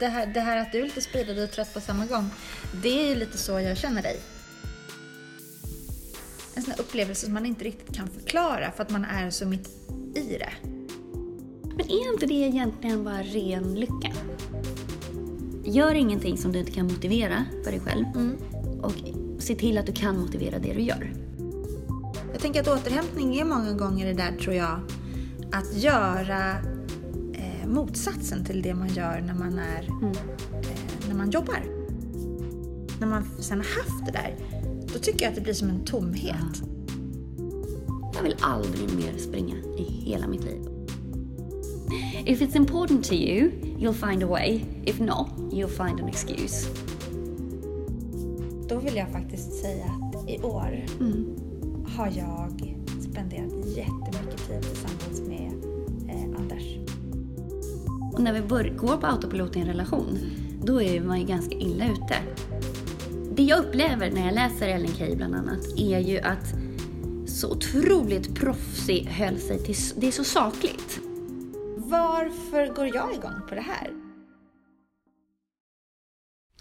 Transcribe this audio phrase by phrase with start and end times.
[0.00, 2.30] det här, det här att du är lite speedad och trött på samma gång,
[2.82, 4.20] det är ju lite så jag känner dig.
[6.54, 9.46] En sån här upplevelse som man inte riktigt kan förklara för att man är så
[9.46, 9.68] mitt
[10.14, 10.52] i det.
[11.76, 14.12] Men är inte det egentligen bara ren lycka?
[15.64, 18.04] Gör ingenting som du inte kan motivera för dig själv
[18.82, 18.92] och
[19.38, 21.12] se till att du kan motivera det du gör.
[22.32, 24.80] Jag tänker att återhämtning är många gånger det där, tror jag,
[25.52, 26.56] att göra
[27.70, 31.62] motsatsen till det man gör när man, är, eh, när man jobbar.
[33.00, 34.36] När man sen har haft det där,
[34.92, 36.62] då tycker jag att det blir som en tomhet.
[38.14, 40.60] Jag vill aldrig mer springa i hela mitt liv.
[42.26, 44.60] If it's important to you, you'll find a way.
[44.84, 46.68] If not, you'll find an excuse.
[48.68, 50.86] Då vill jag faktiskt säga att i år
[51.96, 54.09] har jag spenderat jättemycket
[58.20, 60.18] Och när vi går på autopilot i en relation,
[60.64, 62.16] då är man ju ganska illa ute.
[63.32, 66.54] Det jag upplever när jag läser Ellen Key bland annat är ju att
[67.26, 69.76] så otroligt proffsig höll sig till...
[69.96, 71.00] Det är så sakligt.
[71.76, 73.90] Varför går jag igång på det här?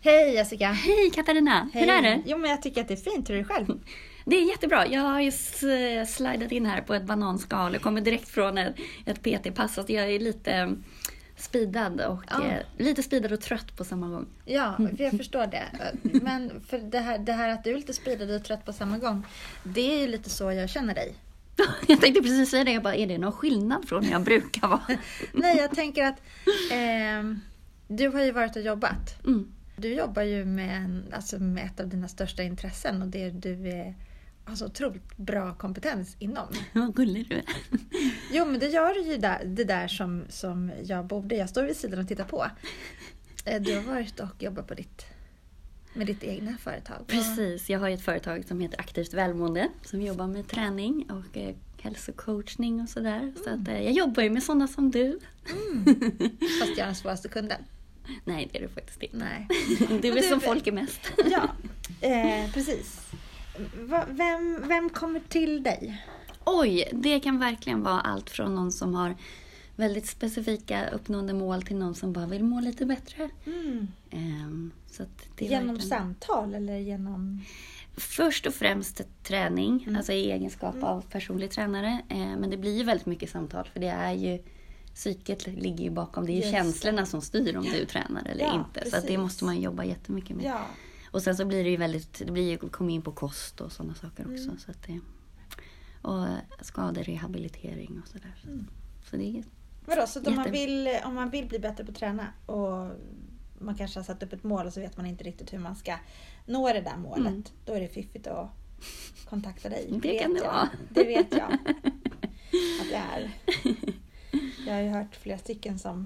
[0.01, 0.67] Hej Jessica!
[0.67, 1.69] Hej Katarina!
[1.73, 2.21] Hur är det?
[2.25, 3.29] Jo men jag tycker att det är fint.
[3.29, 3.67] Hur är det själv?
[4.25, 4.87] Det är jättebra.
[4.87, 5.63] Jag har just
[6.07, 7.73] slidat in här på ett bananskal.
[7.73, 9.73] Jag kommer direkt från ett, ett PT-pass.
[9.73, 10.75] Så jag är lite
[11.39, 12.45] eh, speedad och Ja.
[12.45, 14.27] eh, lite speedad och trött på samma gång.
[14.45, 15.63] Ja, för jag förstår det.
[16.21, 18.97] Men för det här, det här att du är lite speedad och trött på samma
[18.97, 19.25] gång,
[19.63, 21.13] det är ju lite så jag känner dig.
[21.87, 22.71] Jag tänkte precis säga det.
[22.71, 24.81] Jag bara, är det någon skillnad från hur jag brukar vara?
[25.33, 26.21] Nej, jag tänker att
[26.71, 27.39] ehm,
[27.87, 29.23] du har ju varit och jobbat.
[29.25, 29.51] Mm.
[29.77, 33.95] Du jobbar ju med, alltså med ett av dina största intressen och det du är,
[34.49, 36.47] har så otroligt bra kompetens inom.
[36.73, 37.43] Vad gullig du är.
[38.31, 41.35] Jo, men det gör ju det där som, som jag borde.
[41.35, 42.45] Jag står vid sidan och tittar på.
[43.45, 45.05] Eh, Du har varit och jobbat på ditt,
[45.93, 46.97] med ditt egna företag.
[47.07, 51.55] Precis, jag har ett företag som heter Aktivt Välmående som jobbar med träning och eh,
[51.81, 53.33] hälsocoachning och sådär.
[53.43, 55.19] Så att, eh, jag jobbar ju med sådana som du.
[56.59, 57.61] Fast jag är den svåraste kunden.
[58.25, 59.17] Nej, det är du faktiskt inte.
[59.17, 59.47] Nej.
[60.01, 60.99] Du är du- som folk är mest.
[61.31, 61.49] Ja,
[62.07, 62.99] eh, precis.
[64.07, 66.05] Vem, vem kommer till dig?
[66.45, 69.15] Oj, det kan verkligen vara allt från någon som har
[69.75, 73.29] väldigt specifika uppnående mål till någon som bara vill må lite bättre.
[74.11, 77.41] Ehm, så att det är Genom verkligen- samtal eller genom...
[77.97, 79.95] Först och främst träning, Mm.
[79.95, 82.01] alltså i egenskap av personlig tränare.
[82.09, 84.43] Eh, men det blir ju väldigt mycket samtal för det är ju
[84.95, 86.25] Psyket ligger ju bakom.
[86.25, 88.89] Det är ju Just känslorna som styr om du tränar eller Ja, inte.
[88.89, 89.17] Så att det precis.
[89.19, 90.45] måste man jobba jättemycket med.
[90.45, 90.61] Ja,
[91.11, 93.71] Och sen så blir det ju väldigt, det blir ju komma in på kost och
[93.71, 94.43] sådana saker också.
[94.43, 94.59] Mm.
[94.59, 94.99] Så att det,
[96.01, 98.35] och eh, skaderehabilitering och sådär.
[98.47, 98.67] Mm.
[99.09, 99.43] Så det är,
[99.85, 102.27] Vadå, så att om man, Jätte- vill, om man vill bli bättre på att träna
[102.45, 102.91] och
[103.59, 105.75] man kanske har satt upp ett mål och så vet man inte riktigt hur man
[105.75, 105.95] ska
[106.45, 107.27] nå det där målet.
[107.27, 107.43] Mm.
[107.65, 108.49] Då är det fiffigt att
[109.29, 109.87] kontakta dig.
[110.01, 110.45] Det vet kan det jag.
[110.47, 110.69] vara.
[110.89, 111.53] Det vet jag
[112.81, 113.31] att det är.
[114.67, 116.05] Jag har ju hört flera stycken som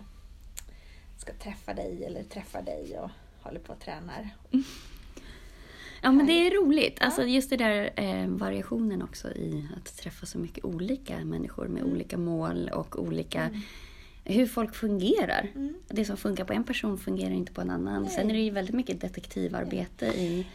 [1.17, 3.09] ska träffa dig eller träffar dig och
[3.41, 4.29] håller på och tränar.
[6.03, 6.97] ja men det är roligt.
[7.01, 11.81] Alltså just det där eh, variationen också i att träffa så mycket olika människor med
[11.81, 11.93] Mm.
[11.93, 13.49] olika mål och olika
[14.25, 15.49] hur folk fungerar.
[15.55, 15.73] Mm.
[15.87, 18.03] Det som funkar på en person fungerar inte på en annan.
[18.03, 18.11] Nej.
[18.11, 20.45] Sen är det ju väldigt mycket detektivarbete i...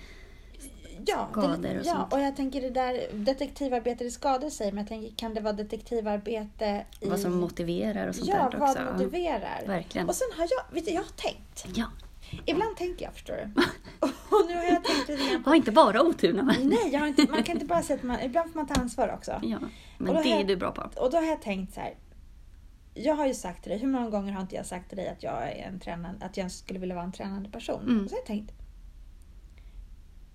[1.06, 2.12] Ja, Skador det, och ja sånt.
[2.12, 5.52] och jag tänker det där detektivarbete i skador säger men jag tänker kan det vara
[5.52, 7.08] detektivarbete i...
[7.08, 8.82] Vad som motiverar och sånt Ja, där vad också.
[8.92, 9.66] motiverar.
[9.66, 10.08] Verkligen.
[10.08, 11.66] Och sen har jag, vet du, jag har tänkt.
[11.74, 11.86] Ja.
[12.46, 13.42] Ibland tänker jag, förstår du.
[14.36, 15.50] Och nu har jag tänkt lite grann på...
[15.50, 16.54] Ha inte bara otur när man...
[16.62, 18.20] Nej, jag har inte, man kan inte bara säga att man...
[18.20, 19.40] Ibland får man ta ansvar också.
[19.42, 19.58] Ja,
[19.98, 21.00] men det har är jag- du bra på.
[21.00, 21.94] Och då har jag tänkt så här.
[22.94, 25.08] Jag har ju sagt till dig, hur många gånger har inte jag sagt till dig
[25.08, 27.82] att jag, är en tränande, att jag skulle vilja vara en tränande person?
[27.82, 28.04] Mm.
[28.04, 28.52] Och så har jag tänkt.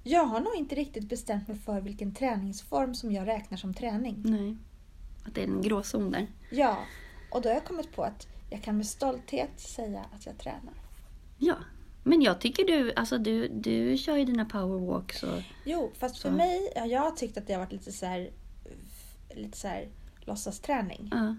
[0.04, 4.22] Jag har nog inte riktigt bestämt mig för vilken träningsform som jag räknar som träning.
[4.26, 4.58] Nej.
[5.26, 6.28] Att det är en gråzon där.
[6.52, 6.78] Ja,
[7.32, 10.74] och då har jag kommit på att jag kan med stolthet säga att jag tränar.
[11.38, 11.56] Ja.
[12.04, 15.42] Men jag tycker du, alltså du, du kör ju dina powerwalks och...
[15.64, 16.36] Jo, fast för Så.
[16.36, 18.30] mig, ja, jag har tyckt att det har varit lite så här,
[19.36, 19.88] lite så här
[20.20, 21.10] låtsasträning.
[21.12, 21.36] Ja.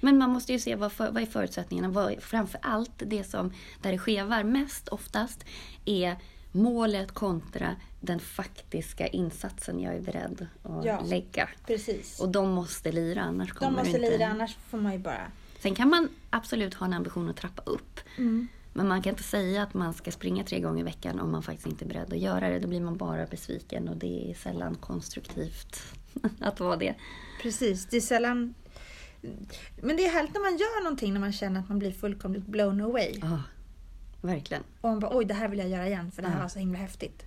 [0.00, 1.88] Men man måste ju se vad, för, vad är förutsättningarna.
[1.88, 3.52] Vad, framför allt det som,
[3.82, 5.44] där det skevar mest oftast,
[5.84, 6.16] är
[6.52, 11.00] målet kontra den faktiska insatsen jag är beredd att Ja.
[11.00, 11.48] lägga.
[11.66, 12.20] Precis.
[12.20, 14.10] Och de måste lira, annars kommer De måste inte...
[14.10, 15.30] lira, annars får man ju bara...
[15.60, 18.00] Sen kan man absolut ha en ambition att trappa upp.
[18.18, 18.48] Mm.
[18.76, 21.42] Men man kan inte säga att man ska springa tre gånger i veckan om man
[21.42, 22.58] faktiskt inte är beredd att göra det.
[22.58, 25.82] Då blir man bara besviken och det är sällan konstruktivt
[26.40, 26.94] att vara det.
[27.42, 28.54] Precis, det är sällan...
[29.82, 32.46] Men det är härligt när man gör någonting när man känner att man blir fullkomligt
[32.46, 33.18] blown away.
[33.22, 33.42] Ja,
[34.20, 34.62] verkligen.
[34.80, 36.42] Och man bara oj det här vill jag göra igen för det här Ja.
[36.42, 37.22] var så himla häftigt.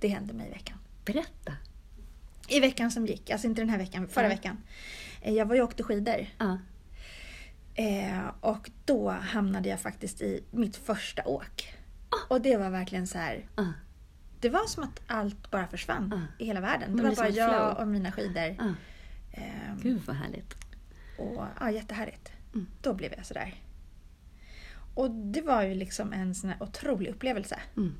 [0.00, 0.78] Det hände mig i veckan.
[1.04, 1.52] Berätta.
[2.48, 4.28] I veckan som gick, alltså inte den här veckan, förra Ja.
[4.28, 4.56] veckan.
[5.22, 6.26] Eh, Jag var ju och åkte skidor.
[6.38, 6.58] Ja.
[7.74, 11.74] Eh, och då hamnade jag faktiskt i mitt första åk.
[12.28, 13.46] Och det var verkligen så här.
[13.56, 13.72] Ja.
[14.40, 16.44] Det var som att allt bara försvann Ja.
[16.44, 16.96] i hela världen.
[16.96, 17.82] Det var bara jag flow.
[17.82, 18.56] och mina skidor.
[18.58, 18.74] Ja.
[19.32, 20.54] Eh, Gud vad härligt.
[21.18, 22.32] och, ja, jättehärligt.
[22.54, 22.66] Mm.
[22.82, 23.54] Då blev jag sådär.
[24.94, 27.60] Och det var ju liksom en sån här otrolig upplevelse.
[27.76, 27.94] Mm.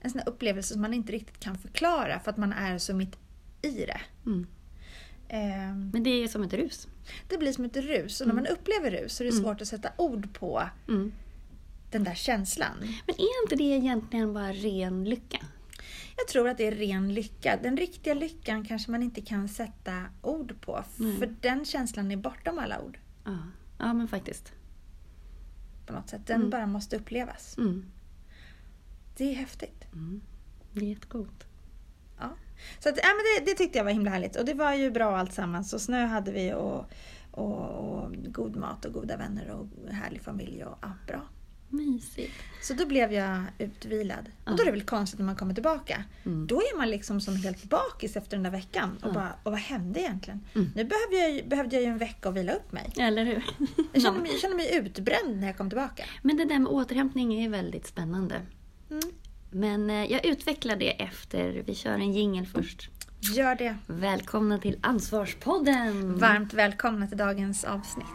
[0.00, 2.94] En sån här upplevelse som man inte riktigt kan förklara för att man är så
[2.94, 3.18] mitt
[3.62, 4.00] i det.
[4.26, 4.46] Mm.
[5.28, 6.88] Eh, Men det är som ett rus.
[7.28, 9.44] det blir som ett rus och när man upplever rus så är det Mm.
[9.44, 11.12] svårt att sätta ord på Mm.
[11.90, 12.76] den där känslan.
[12.80, 15.38] Men är inte det egentligen bara ren lycka?
[16.16, 17.58] Jag tror att det är ren lycka.
[17.62, 20.84] Den riktiga lyckan kanske man inte kan sätta ord på.
[20.96, 21.16] Nej.
[21.18, 22.98] För den känslan är bortom alla ord.
[23.24, 23.38] Ja,
[23.78, 24.52] ja men faktiskt.
[25.86, 26.26] På något sätt.
[26.26, 26.50] Den Mm.
[26.50, 27.58] bara måste upplevas.
[27.58, 27.84] Mm.
[29.16, 29.84] Det är häftigt.
[29.92, 30.20] Mm.
[30.72, 31.46] Det är jättecoolt.
[32.78, 34.36] Så att, ja, men det, det tyckte jag var himla härligt.
[34.36, 35.72] Och det var ju bra alltsammans.
[35.72, 36.90] Och snö hade vi och,
[37.30, 40.64] och, och god mat och goda vänner och härlig familj.
[40.64, 41.20] Och, ja, bra.
[41.68, 42.32] Mysigt.
[42.62, 44.28] Så då blev jag utvilad.
[44.44, 44.50] Ja.
[44.50, 46.04] Och då är det väl konstigt när man kommer tillbaka.
[46.24, 46.46] Mm.
[46.46, 48.98] Då är man liksom som helt bakis efter den där veckan.
[49.02, 49.12] Och, Ja.
[49.12, 50.40] bara, och vad hände egentligen?
[50.54, 50.70] Mm.
[50.74, 52.92] Nu behövde jag, behövde jag ju en vecka att vila upp mig.
[52.98, 53.44] Eller hur?
[53.92, 56.04] Jag kände, mig, jag kände mig utbränd när jag kom tillbaka.
[56.22, 58.40] Men det där med återhämtning är väldigt spännande.
[59.56, 62.90] Men eh, jag utvecklar det efter, vi kör en jingel först.
[63.34, 63.76] Gör det.
[63.86, 66.18] Välkomna till Ansvarspodden!
[66.18, 68.06] Varmt välkomna till dagens avsnitt.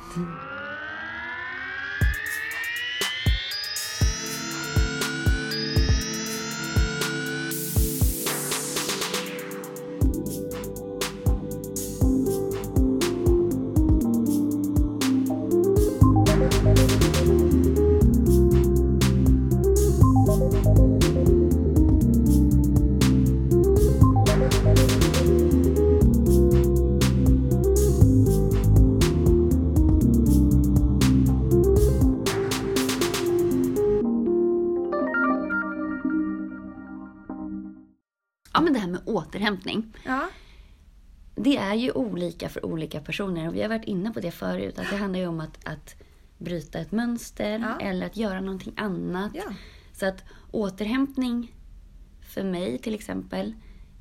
[39.42, 39.94] Återhämtning.
[40.06, 40.30] Ja.
[41.36, 44.80] Det är ju olika för olika personer och vi har varit inne på det förut.
[44.80, 45.96] Att det handlar ju om att, att
[46.38, 47.86] bryta ett mönster Ja.
[47.86, 49.32] eller att göra någonting annat.
[49.36, 49.44] Ja.
[49.94, 51.56] Så att återhämtning
[52.22, 53.54] för mig till exempel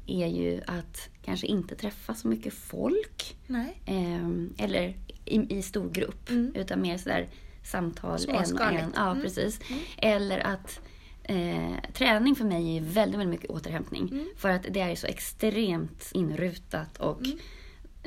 [0.06, 3.36] är ju att kanske inte träffa så mycket folk.
[3.46, 3.80] Nej.
[3.86, 6.30] Ehm, eller i, i stor grupp.
[6.30, 6.52] Mm.
[6.54, 7.28] Utan mer sådär
[7.64, 8.92] samtal en och en.
[8.96, 9.22] Ja, Mm.
[9.22, 9.60] precis.
[9.96, 10.80] Eller att
[11.22, 14.08] eh, träning för mig är väldigt, väldigt mycket återhämtning.
[14.12, 14.26] Mm.
[14.36, 17.38] För att det är så extremt inrutat och Mm.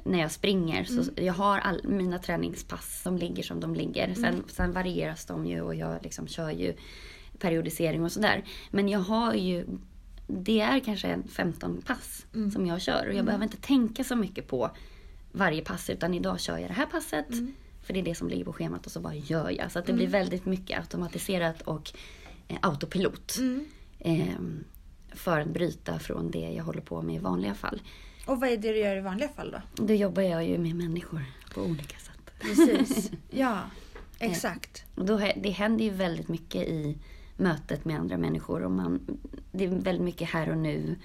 [0.03, 4.13] när jag springer så jag har all, mina träningspass som ligger som de ligger.
[4.13, 4.43] Sen, Mm.
[4.47, 6.73] sen varieras de ju och jag liksom kör ju
[7.39, 8.43] periodisering och sådär.
[8.71, 9.65] Men jag har ju
[10.27, 12.51] det är kanske en 15 pass Mm.
[12.51, 14.71] som jag kör och jag behöver inte tänka så mycket på
[15.31, 17.53] varje pass utan idag kör jag det här passet Mm.
[17.83, 19.71] för det är det som ligger på schemat och så bara gör jag.
[19.71, 21.91] Så att det blir väldigt mycket automatiserat och
[22.61, 23.37] autopilot.
[23.37, 23.65] Mm.
[23.99, 24.63] Ehm,
[25.11, 27.81] för att bryta från det jag håller på med i vanliga fall.
[28.25, 29.85] Och vad är det du gör i vanliga fall då?
[29.85, 32.39] Då jobbar jag ju med människor på olika sätt.
[32.39, 33.11] Precis.
[33.29, 33.59] ja,
[34.19, 34.85] exakt.
[34.95, 36.97] Och då, det händer ju väldigt mycket i
[37.37, 38.63] mötet med andra människor.
[38.63, 39.19] Och man,
[39.51, 40.95] det är väldigt mycket här och nu.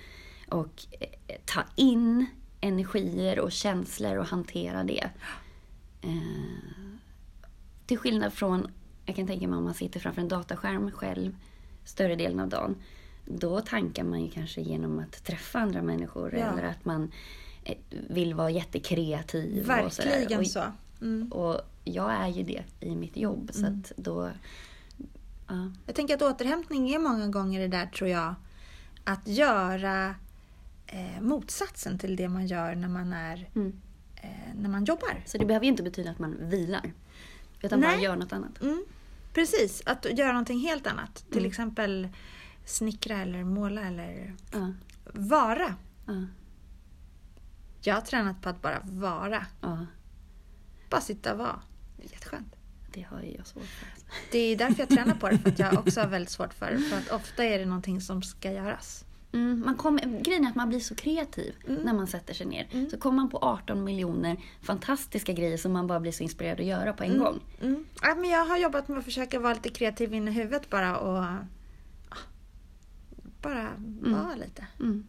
[0.49, 2.26] Och eh, ta in
[2.61, 5.11] energier och känslor och hantera det.
[6.02, 6.99] Eh,
[7.87, 8.71] till skillnad från,
[9.09, 11.37] jag kan tänka mig om man sitter framför en dataskärm själv
[11.85, 12.77] större delen av dagen.
[13.25, 16.38] Då tankar man ju kanske genom att träffa andra människor Ja.
[16.47, 17.12] eller att man
[17.65, 17.77] eh,
[18.11, 19.62] vill vara jättekreativ.
[19.62, 19.69] och.
[19.69, 20.62] Verkligen Och- så.
[21.00, 21.33] Mm.
[21.33, 23.50] och jag är ju det i mitt jobb.
[23.53, 23.83] Så Mm.
[23.97, 24.31] då...
[25.49, 25.73] Ja.
[25.87, 28.35] Jag tänker att återhämtning är många gånger det där tror jag.
[29.05, 30.15] Att göra
[30.87, 33.81] eh, motsatsen till det man gör när man, är, Mm.
[34.17, 34.29] eh,
[34.61, 35.23] när man jobbar.
[35.27, 36.93] Så det behöver ju inte betyda att man vilar.
[37.62, 38.05] Utan bara Nej.
[38.05, 38.62] gör något annat.
[38.62, 38.85] Mm.
[39.32, 41.25] Precis, att göra någonting helt annat.
[41.30, 41.50] Till Mm.
[41.50, 42.08] exempel
[42.64, 44.73] snickra eller måla eller Ja,
[45.12, 45.75] vara.
[46.06, 46.14] ja,
[47.82, 49.47] Jag har tränat på att bara vara.
[49.61, 49.87] ja.
[50.90, 51.61] Bara sitta och vara.
[51.97, 52.54] Det är jätteskönt.
[52.92, 53.88] Det har jag svårt för.
[54.32, 56.70] Det är därför jag tränar på det, för att jag också har väldigt svårt för
[56.70, 56.78] det.
[56.78, 59.04] För att ofta är det någonting som ska göras.
[59.32, 61.82] Mm, man kommer, grejen är att man blir så kreativ Mm.
[61.82, 62.68] när man sätter sig ner.
[62.73, 62.90] Mm.
[62.90, 66.66] Så kommer man på 18 miljoner fantastiska grejer som man bara blir så inspirerad att
[66.66, 67.40] göra på en gång.
[67.61, 67.85] Mm.
[68.02, 70.99] Ja, men jag har jobbat med att försöka vara lite kreativ inne i huvudet bara
[70.99, 71.37] och ah,
[73.42, 73.68] bara
[74.00, 74.66] vara lite.
[74.80, 75.06] Mm.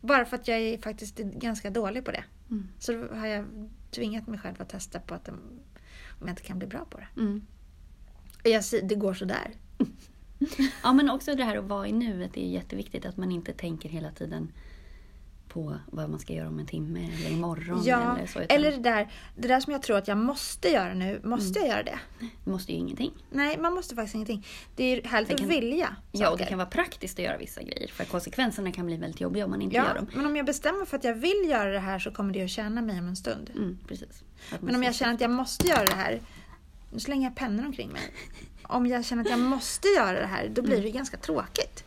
[0.00, 2.24] Bara för att jag är faktiskt ganska dålig på det.
[2.50, 2.68] Mm.
[2.78, 3.44] Så då har jag
[3.90, 5.38] tvingat mig själv att testa på att om
[6.20, 7.08] jag inte kan bli bra på det.
[7.20, 7.42] Mm.
[8.42, 9.50] Och jag, det går sådär.
[10.82, 12.36] Ja, men också det här att vara i nuet.
[12.36, 14.52] Är jätteviktigt att man inte tänker hela tiden
[15.48, 17.82] på vad man ska göra om en timme eller imorgon.
[17.84, 20.94] Ja, eller, så, eller det där, det där som jag tror att jag måste göra
[20.94, 21.68] nu, måste Mm.
[21.70, 21.98] jag göra det?
[22.44, 23.12] Du måste ju ingenting.
[23.30, 24.46] Nej, man måste faktiskt ingenting.
[24.76, 26.46] Det är härligt Det kan- att vilja Ja, och det saker.
[26.50, 27.88] kan vara praktiskt att göra vissa grejer.
[27.88, 30.06] För konsekvenserna kan bli väldigt jobbiga om man inte gör Ja, dem.
[30.14, 32.50] men om jag bestämmer för att jag vill göra det här så kommer det att
[32.50, 33.50] tjäna mig om en stund.
[33.54, 34.22] Mm, precis.
[34.60, 36.20] Men om jag känner att jag måste göra det här,
[36.92, 38.02] nu slänger jag pennor omkring mig.
[38.72, 40.84] Om jag känner att jag måste göra det här, då blir Mm.
[40.84, 41.84] det ganska tråkigt.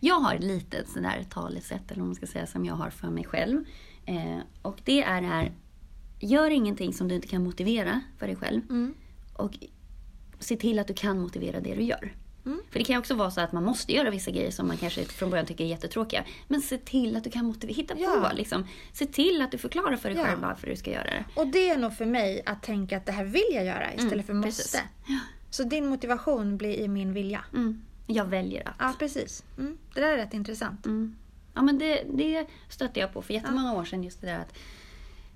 [0.00, 3.08] Jag har ett litet sådär talesätt, eller vad man ska säga, som jag har för
[3.10, 3.64] mig själv.
[4.06, 5.52] Eh, och det är det här,
[6.20, 8.60] gör ingenting som du inte kan motivera för dig själv.
[8.70, 8.94] Mm.
[9.32, 9.52] Och
[10.38, 12.12] se till att du kan motivera det du gör.
[12.46, 12.60] Mm.
[12.70, 15.04] För det kan också vara så att man måste göra vissa grejer som man kanske
[15.04, 16.24] från början tycker är jättetråkiga.
[16.48, 18.28] Men se till att du kan motivera, hitta Ja.
[18.30, 18.66] på liksom.
[18.92, 20.24] Se till att du förklarar för dig Ja.
[20.24, 21.24] själv varför du ska göra det.
[21.34, 24.12] Och det är nog för mig att tänka att det här vill jag göra istället
[24.12, 24.80] Mm, för måste.
[25.06, 25.18] Ja.
[25.56, 27.44] Så din motivation blir i min vilja.
[27.54, 27.82] Mm.
[28.06, 28.74] Jag väljer att.
[28.78, 29.44] Ja, precis.
[29.58, 29.78] Mm.
[29.94, 30.86] Det där är rätt intressant.
[30.86, 31.16] Mm.
[31.54, 34.02] Ja, men det, det stötte jag på för jättemånga år sedan.
[34.04, 34.52] Just det där att,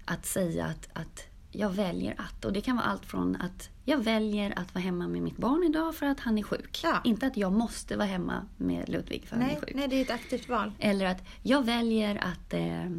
[0.05, 2.45] att säga att, att jag väljer att.
[2.45, 5.62] Och det kan vara allt från att jag väljer att vara hemma med mitt barn
[5.65, 6.81] idag för att han är sjuk.
[6.85, 7.00] Ja.
[7.05, 9.75] Inte att jag måste vara hemma med Ludvig för att han Nej, är sjuk.
[9.75, 10.73] nej, det är ett aktivt val.
[10.79, 12.91] Eller att jag väljer att eh,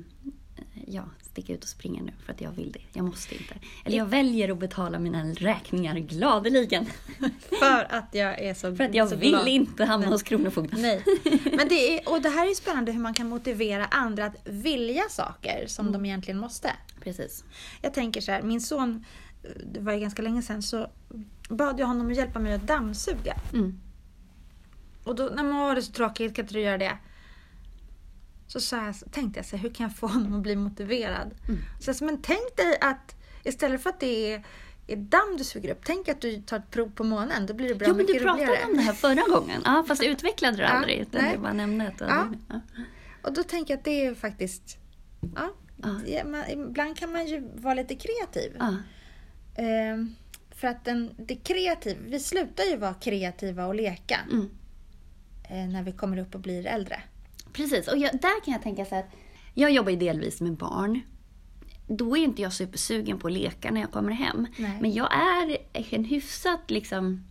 [0.88, 2.80] ja, sticka ut och springa nu för att jag vill det.
[2.94, 3.56] Jag måste inte.
[3.86, 6.86] Eller jag väljer att betala mina räkningar gladeligen.
[7.60, 9.48] För att jag är så För att jag vill glad.
[9.48, 10.82] inte hamna hos Kronofogden.
[10.82, 11.04] Nej.
[11.58, 15.04] Men det är, och det här är spännande hur man kan motivera andra att vilja
[15.10, 16.02] saker som Mm.
[16.02, 16.72] de egentligen måste.
[17.04, 17.44] Precis.
[17.82, 19.06] Jag tänker så här, min son,
[19.74, 20.90] det var ju ganska länge sedan, så
[21.50, 23.36] bad jag honom att hjälpa mig att dammsuga.
[23.54, 23.80] Mm.
[25.04, 26.98] Och då, nej men det är så tråkigt, kan inte du göra det?
[28.60, 31.32] Så, jag, så tänkte jag så här, hur kan jag få honom att bli motiverad?
[31.48, 31.62] Mm.
[31.80, 34.46] Så jag sa, men tänk dig att istället för att det är,
[34.88, 37.70] är damm du suger upp, tänk att du tar ett prov på månen, då blir
[37.70, 38.66] det bra Ja, men du mycket pratade roligare.
[38.66, 39.62] om det här förra gången.
[39.66, 41.00] Ja, fast du utvecklade det Ja, aldrig.
[41.00, 41.32] Utan nej.
[41.36, 41.50] du bara
[41.88, 42.28] att du Ja.
[42.50, 42.60] ja.
[43.24, 44.78] Och då tänker jag att det är faktiskt,
[45.36, 45.54] ja,
[46.06, 46.24] Ja.
[46.26, 48.58] man, ibland kan man ju vara lite kreativ.
[49.56, 50.16] Ehm,
[50.56, 54.50] för att den, det kreativ, vi slutar ju vara kreativa och leka Mm.
[55.50, 57.02] eh, när vi kommer upp och blir äldre.
[57.54, 59.10] Precis, och jag, där kan jag tänka så att
[59.54, 61.02] jag jobbar ju delvis med barn.
[61.88, 64.48] Då är inte jag supersugen på att leka när jag kommer hem.
[64.58, 64.78] Nej.
[64.82, 67.24] Men jag är en hyfsat liksom...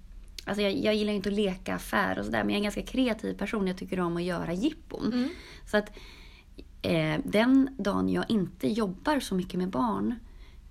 [0.44, 2.62] Alltså jag, jag gillar ju inte att leka affär och sådär, men jag är en
[2.62, 3.66] ganska kreativ person.
[3.66, 5.12] Jag tycker om att göra jippon.
[5.12, 5.28] Mm.
[5.66, 5.90] Så att
[6.82, 10.14] eh, den dagen jag inte jobbar så mycket med barn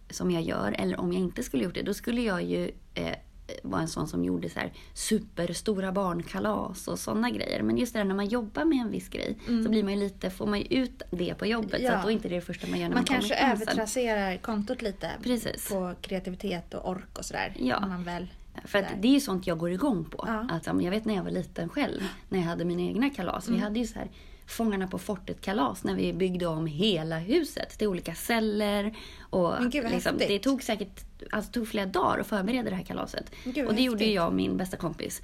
[0.09, 3.15] som jag gör, eller om jag inte skulle gjort det, då skulle jag ju eh,
[3.63, 7.63] vara en sån som gjorde så här superstora barnkalas och sådana grejer.
[7.63, 10.29] Men just det här när man jobbar med en viss grej så blir man lite,
[10.29, 11.69] får man ju ut det på jobbet.
[11.71, 11.91] Så Mm.
[11.91, 11.97] Ja.
[11.97, 14.37] att då är inte det det första man gör när Man man, kommer kanske övertrasserar
[14.37, 15.69] kontot lite Precis.
[15.69, 17.53] på kreativitet och ork och sådär.
[17.59, 17.79] Ja.
[17.87, 18.27] Man väl
[18.65, 18.97] För där.
[19.01, 20.23] det är ju sånt jag går igång på.
[20.27, 20.47] Ja.
[20.51, 23.47] Att, jag vet när jag var liten själv, när jag hade mina egna kalas.
[23.47, 23.59] Mm.
[23.59, 24.07] Vi hade ju så här
[24.49, 28.93] Fångarna på fortet-kalas när vi byggde om hela huset till olika celler.
[29.19, 30.27] Och Men gud, vad liksom, häftigt.
[30.27, 33.31] det tog säkert alltså, tog flera dagar att förbereda det här kalaset.
[33.43, 35.21] Gud, och det gjorde ju jag och min bästa kompis.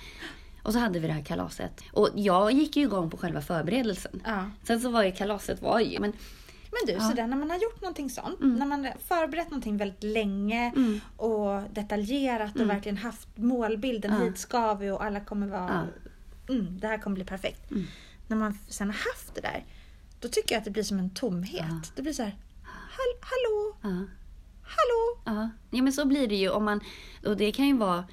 [0.64, 1.82] Och så hade vi det här kalaset.
[1.92, 4.22] Och jag gick ju igång på själva förberedelsen.
[4.26, 4.50] Ja.
[4.64, 6.00] Sen så var ju kalaset var ju...
[6.00, 6.14] Men,
[6.72, 7.10] Men du, Ja.
[7.10, 8.56] sådär, när man har gjort någonting sånt, Mm.
[8.56, 11.00] när man har förberett någonting väldigt länge Mm.
[11.18, 14.26] och detaljerat och verkligen haft målbilden, Ja.
[14.26, 15.88] hit ska vi och alla kommer vara,
[16.50, 17.72] mm, det här kommer bli perfekt.
[18.28, 19.66] När man sen har haft det där,
[20.20, 21.66] då tycker jag att det blir som en tomhet.
[21.70, 21.82] Ja.
[21.96, 24.08] Det blir så här, Hall, hallå, ja.
[24.62, 25.22] hallå.
[25.26, 25.50] Ja.
[25.72, 26.82] ja, men så blir det ju om man...
[27.26, 28.06] Och det kan ju vara...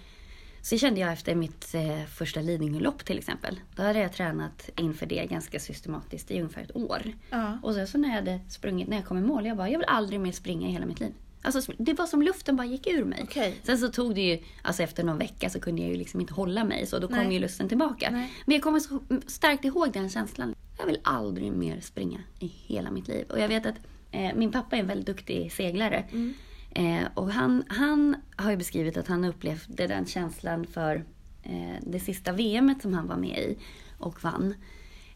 [0.62, 3.60] Så kände jag efter mitt eh, första Lidingölopp till exempel.
[3.76, 7.12] Då hade jag tränat inför det ganska systematiskt i ungefär ett år.
[7.30, 7.58] Ja.
[7.62, 9.78] Och sen så när jag hade sprungit, när jag kom i mål, jag bara, jag
[9.78, 11.12] vill aldrig mer springa i hela mitt liv.
[11.42, 13.20] Alltså det var som luften bara gick ur mig.
[13.22, 13.60] Okej.
[13.62, 16.34] Sen så tog det ju, alltså efter någon vecka så kunde jag ju liksom inte
[16.34, 17.32] hålla mig så då kom Nej.
[17.32, 18.10] ju lusten tillbaka.
[18.10, 18.32] Nej.
[18.46, 20.54] Men jag kommer så starkt ihåg den känslan.
[20.78, 23.26] Jag vill aldrig mer springa i hela mitt liv.
[23.30, 23.76] Och jag vet att
[24.10, 26.04] eh, min pappa är en väldigt duktig seglare.
[26.12, 26.34] Mm.
[26.70, 31.04] Eh, och han, han har ju beskrivit att han upplevde den känslan för
[31.42, 33.58] eh, det sista VMet som han var med i
[33.98, 34.54] och vann.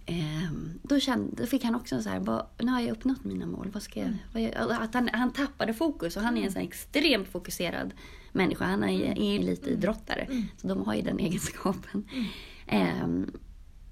[0.08, 0.50] Eh,
[0.82, 3.70] då, kände, då fick han också så här, vad, nu har jag uppnått mina mål.
[3.75, 6.60] Vad ska jag, vad jag, att han, han tappade fokus och han är en sån
[6.60, 7.94] här extremt fokuserad
[8.32, 8.64] människa.
[8.64, 12.08] Han är, är ju lite idrottare, så de har ju den egenskapen.
[12.66, 13.08] Eh,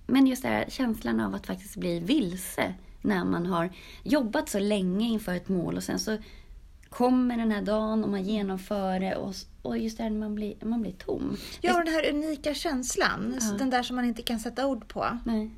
[0.07, 3.71] men just det här känslan av att faktiskt bli vilse när man har
[4.03, 6.17] jobbat så länge inför ett mål och sen så
[6.89, 10.55] kommer den här dagen och man genomför det och, och just det här man blir,
[10.65, 11.37] man blir tom.
[11.61, 13.57] Ja, den här unika känslan, Ja.
[13.59, 15.19] den där som man inte kan sätta ord på.
[15.25, 15.51] Nej.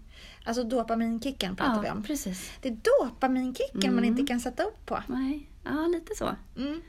[0.44, 2.02] Alltså dopaminkicken pratar vi Ja, om.
[2.02, 2.52] precis.
[2.60, 4.04] Det är dopaminkicken man Mm.
[4.04, 5.02] inte kan sätta ord på.
[5.06, 6.30] Nej, ja lite så.
[6.56, 6.80] Mm.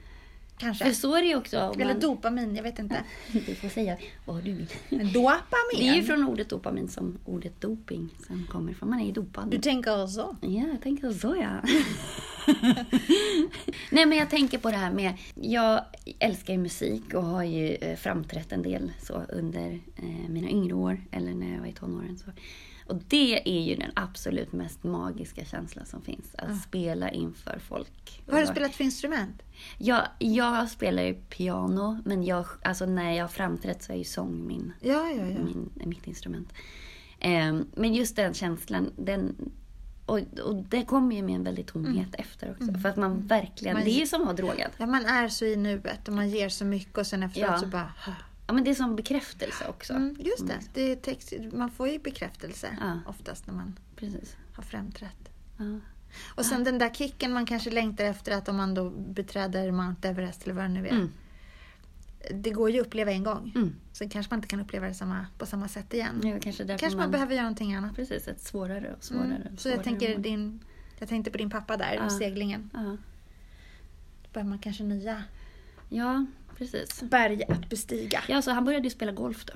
[0.59, 0.85] Kanske.
[0.85, 1.59] För så är det ju också.
[1.61, 3.03] om Eller man- dopamin, jag vet inte.
[3.31, 4.67] Du får säga vad du vill.
[5.13, 5.41] Dopamin?
[5.77, 8.89] Det är ju från ordet dopamin som ordet doping som kommer ifrån.
[8.89, 9.49] Man är ju dopad.
[9.51, 10.35] Du tänker så?
[10.41, 11.61] Ja, jag tänker så ja.
[13.91, 15.81] Nej men jag tänker på det här med, jag
[16.19, 20.73] älskar ju musik och har ju eh, framträtt en del så under eh, mina yngre
[20.73, 22.17] år, eller när jag var i tonåren.
[22.17, 22.31] Så.
[22.87, 28.21] Och det är ju den absolut mest magiska känslan som finns, att spela inför folk.
[28.25, 29.41] Vad har du spelat för instrument?
[29.77, 34.03] Jag, jag spelar ju piano, men jag, alltså när jag har framträtt så är ju
[34.03, 35.39] sång min Ja, ja, ja.
[35.43, 36.53] min, mitt instrument.
[37.19, 39.35] Ehm, men just den känslan, den,
[40.05, 42.73] och, och det kommer ju med en väldig tomhet efter också.
[42.73, 44.71] För att man verkligen, Man- det är ju som att vara drogad.
[44.77, 47.57] Ja, man är så i nuet och man ger så mycket och sen efteråt Ja.
[47.59, 47.93] så bara...
[48.47, 49.93] Ja men det är som bekräftelse också.
[49.93, 52.99] Mm, just det, det är text, man får ju bekräftelse Ja.
[53.05, 54.35] oftast när man Precis.
[54.53, 55.29] har framträtt.
[55.57, 55.79] Ja.
[56.35, 60.07] Och sen den där kicken man kanske längtar efter att om man då beträder Mount
[60.09, 60.91] Everest eller vad det nu är.
[60.91, 61.09] Mm.
[62.31, 63.51] Det går ju att uppleva en gång.
[63.55, 63.75] Mm.
[63.91, 66.21] Sen kanske man inte kan uppleva det samma, på samma sätt igen.
[66.23, 67.95] Ja, kanske kanske man, behöver göra någonting annat.
[67.95, 69.25] Precis, ett svårare och svårare.
[69.25, 69.53] Mm.
[69.53, 70.59] och Så jag svårare tänker din,
[70.99, 72.09] jag tänkte på din pappa där, Ja.
[72.09, 72.69] seglingen.
[72.73, 72.97] Ja.
[74.23, 75.23] Då behöver man kanske nya
[75.89, 76.25] ja,
[76.57, 77.01] precis.
[77.01, 78.23] berg att bestiga.
[78.27, 79.53] Ja, så han började ju spela golf då.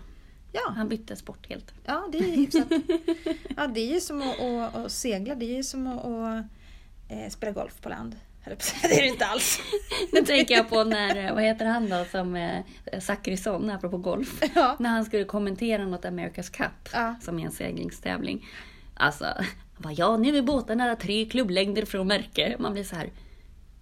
[0.53, 1.73] Ja, Han bytte sport helt.
[1.85, 2.67] ja det är hyfsat.
[3.57, 6.45] Ja, det är ju som att, att, att segla, det är ju som att, att
[7.09, 8.15] eh, spela golf på land.
[8.81, 9.59] Det är det inte alls.
[10.11, 14.41] Nu tänker jag på när, eh, vad heter han då, som eh, Zachrisson, apropå golf.
[14.55, 14.75] Ja.
[14.79, 17.15] När han skulle kommentera något America's Cup, Ja.
[17.21, 18.45] som är en seglingstävling.
[18.93, 19.45] Alltså, han
[19.77, 22.55] bara, ja nu är båtarna tre klubblängder från märke.
[22.59, 23.09] Man blir så här,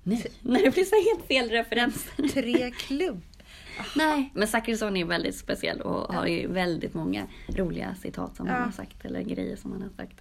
[0.10, 2.28] nej, när det blir så helt fel referenser.
[2.28, 3.22] Tre klubb.
[3.96, 8.58] Nej, men Zachrisson är väldigt speciell och har ju väldigt många roliga citat som han
[8.58, 8.64] Ja.
[8.66, 10.20] har sagt, eller grejer som han har sagt.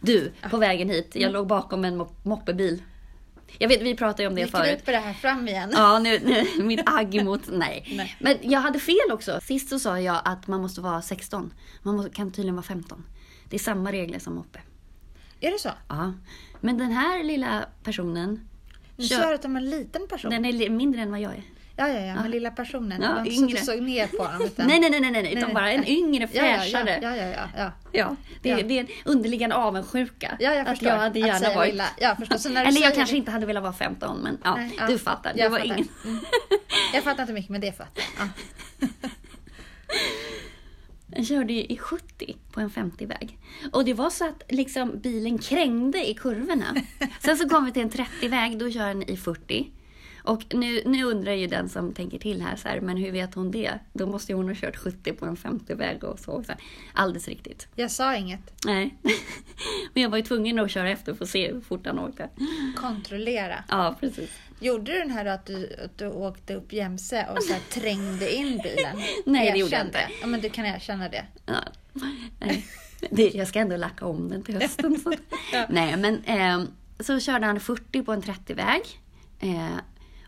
[0.00, 1.22] Du, på vägen hit, Mm.
[1.22, 2.82] jag låg bakom en mop- moppebil.
[3.58, 4.78] Jag vet, vi pratade ju om det Gick du förut.
[4.78, 5.70] ut på det här fram igen?
[5.72, 7.40] Ja, nu, nu mitt agg mot...
[7.52, 7.84] Nej.
[7.96, 8.16] Nej.
[8.20, 9.40] Men jag hade fel också.
[9.42, 11.52] Sist så sa jag att man måste vara 16.
[11.82, 13.04] Man måste, kan tydligen vara 15.
[13.48, 14.60] Det är samma regler som moppe.
[15.40, 15.70] Är det så?
[15.88, 16.12] Ja.
[16.60, 18.48] Men den här lilla personen,
[19.00, 20.30] Nu kör- sa du att de är en liten person.
[20.30, 21.42] den är mindre än vad jag är.
[21.76, 23.02] Ja, ja, ja, men lilla personen.
[23.02, 24.42] Ja, det inte så att du såg ner på honom.
[24.46, 24.66] Utan...
[24.66, 26.98] Nej, nej, nej, nej, nej, utan bara en yngre, Ja, ja, fräschare.
[27.02, 27.48] Ja, ja, ja.
[27.56, 27.72] ja.
[27.92, 28.56] Ja, det, Ja.
[28.62, 30.36] det är en underliggande avundsjuka.
[30.40, 30.88] ja jag att förstår.
[30.88, 31.70] jag hade Att gärna säga varit...
[31.70, 31.84] lilla.
[31.98, 34.78] Ja, du Eller jag säger kanske det- inte hade velat vara 15, men ja, Nej,
[34.88, 35.32] du fattar.
[35.34, 35.74] Det Jag var fattar.
[35.74, 35.88] ingen...
[36.04, 36.18] Mm.
[36.94, 38.28] Jag fattar inte mycket, men det fattar jag.
[41.10, 43.38] Den körde ju i 70 på en 50-väg.
[43.72, 46.76] Och det var så att liksom bilen krängde i kurvorna.
[47.20, 49.70] Sen så kom vi till en 30-väg, då kör den i 40.
[50.22, 53.34] Och nu, nu undrar ju den som tänker till här, så här, men hur vet
[53.34, 53.72] hon det?
[53.92, 56.44] Då måste ju hon ha kört 70 på en 50-väg och så.
[56.44, 56.52] så.
[56.92, 57.68] Alldeles riktigt.
[57.74, 58.64] Jag sa inget.
[58.64, 58.94] Nej.
[59.94, 62.28] Men jag var ju tvungen att köra efter för att se hur fort han åkte.
[62.76, 63.64] Kontrollera.
[63.68, 64.30] Ja, precis.
[64.60, 68.34] Gjorde du den här då att du, att du åkte upp jämse och så trängde
[68.34, 68.96] in bilen?
[69.26, 70.08] Nej, det gjorde jag inte.
[70.20, 71.24] Ja, men du kan erkänna det.
[71.46, 71.54] Ja.
[72.38, 72.66] Nej.
[73.10, 75.00] Det, jag ska ändå lacka om den till hösten.
[75.00, 75.12] Så.
[75.52, 75.66] Ja.
[75.68, 76.68] Nej, men eh,
[77.00, 78.82] så körde han 40 på en 30-väg.
[79.40, 79.76] Eh,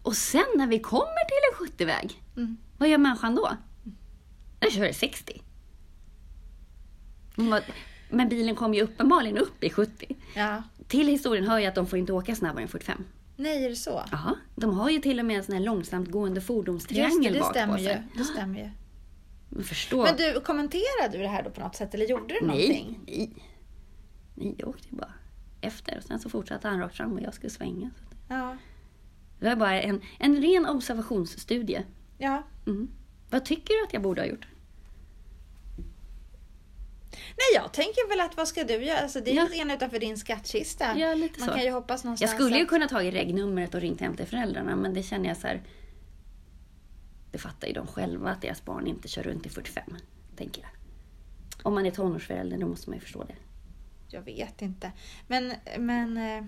[0.03, 2.57] och sen när vi kommer till en 70-väg, Mm.
[2.79, 3.51] vad gör människan då?
[4.59, 5.43] Den kör 60.
[7.37, 7.63] Hon var-
[8.11, 10.17] Men bilen kom ju uppenbarligen upp i 70.
[10.35, 10.63] Ja.
[10.89, 13.05] Till historien hör ju att de får inte åka snabbare än 45.
[13.37, 14.03] Nej, är det så?
[14.11, 17.51] Ja, de har ju till och med en sån här långsamt gående Just fordonstriangel bak
[17.51, 17.87] stämmer på ju.
[17.87, 18.03] sig.
[18.17, 18.71] Det stämmer ju.
[19.49, 20.03] Men förstå.
[20.05, 23.01] Men du, kommenterade du det här då på något sätt eller gjorde du nej, någonting?
[23.07, 23.33] nej.
[24.35, 25.13] Nej, jag åkte ju bara
[25.61, 26.01] efter.
[26.07, 27.91] Sen så fortsatte han rakt fram och jag skulle svänga.
[28.29, 28.57] Ja.
[29.43, 31.83] Det var bara en, en ren observationsstudie.
[32.19, 32.43] Ja.
[32.67, 32.91] Mm.
[33.31, 34.47] Vad tycker du att jag borde ha gjort?
[37.13, 38.99] Nej, jag tänker väl att vad ska du göra?
[38.99, 39.43] Alltså, det är Ja.
[39.43, 40.99] lite grann utanför din skattkista.
[40.99, 41.55] Ja, lite Man så.
[41.55, 44.27] kan ju hoppas någonstans Jag skulle ju att- kunna tagit regnumret och ringt hem till
[44.27, 45.63] föräldrarna, men det känner jag så här.
[47.33, 49.97] Det fattar ju de själva att deras barn inte kör runt i 45,
[50.37, 50.71] tänker jag.
[51.63, 53.35] Om man är tonårsförälder, då måste man ju förstå det.
[54.09, 54.93] Jag vet inte.
[55.27, 56.45] Men, men eh,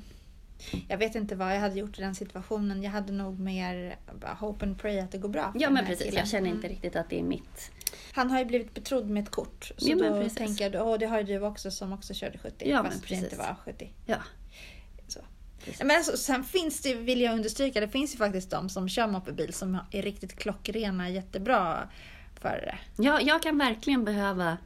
[0.89, 2.83] jag vet inte vad jag hade gjort i den situationen.
[2.83, 3.97] Jag hade nog mer
[4.39, 5.53] hope and pray att det går bra.
[5.55, 6.05] Ja, men precis.
[6.05, 6.19] killen.
[6.19, 6.57] Jag känner Mm.
[6.57, 7.71] inte riktigt att det är mitt.
[8.13, 9.71] Han har ju blivit betrodd med ett kort.
[9.77, 10.35] Så Ja, då precis.
[10.39, 12.69] tänker jag, åh det har ju du också som också körde 70.
[12.71, 13.91] Ja, men fast det inte var 70.
[14.07, 14.17] Ja,
[15.09, 15.21] Så.
[15.65, 15.83] Precis.
[15.85, 19.07] Men alltså, sen finns det, vill jag understryka, det finns ju faktiskt de som kör
[19.07, 21.89] moppebil som är riktigt klockrena, jättebra
[22.41, 22.79] förare.
[22.97, 24.57] jag, jag kan verkligen behöva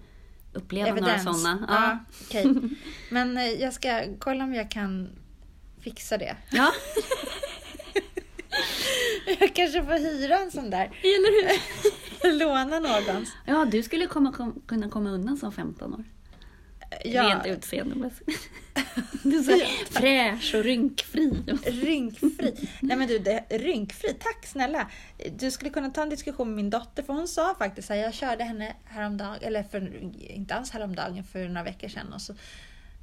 [0.52, 1.24] uppleva Evidens.
[1.24, 1.66] några sådana.
[1.68, 2.54] Ja, okej.
[3.10, 5.17] Men eh, jag ska kolla om jag kan
[5.88, 6.36] fixa det.
[6.50, 6.72] ja.
[9.40, 10.84] Jag kanske får hyra en sån där.
[10.84, 12.32] eller hur?
[12.38, 13.32] Låna någons.
[13.46, 16.04] Ja, du skulle komma, kom, kunna komma undan som 15 år.
[17.04, 17.22] Ja.
[17.22, 18.48] Rent utseendemässigt.
[19.22, 21.42] Du är så här fräsch och rynkfri.
[21.64, 22.68] Rynkfri.
[22.80, 24.90] Nej men du, det, rynkfri, tack snälla.
[25.38, 28.14] Du skulle kunna ta en diskussion med min dotter för hon sa faktiskt att jag
[28.14, 32.12] körde henne häromdagen, eller för, inte alls häromdagen, för några veckor sedan.
[32.12, 32.34] Och så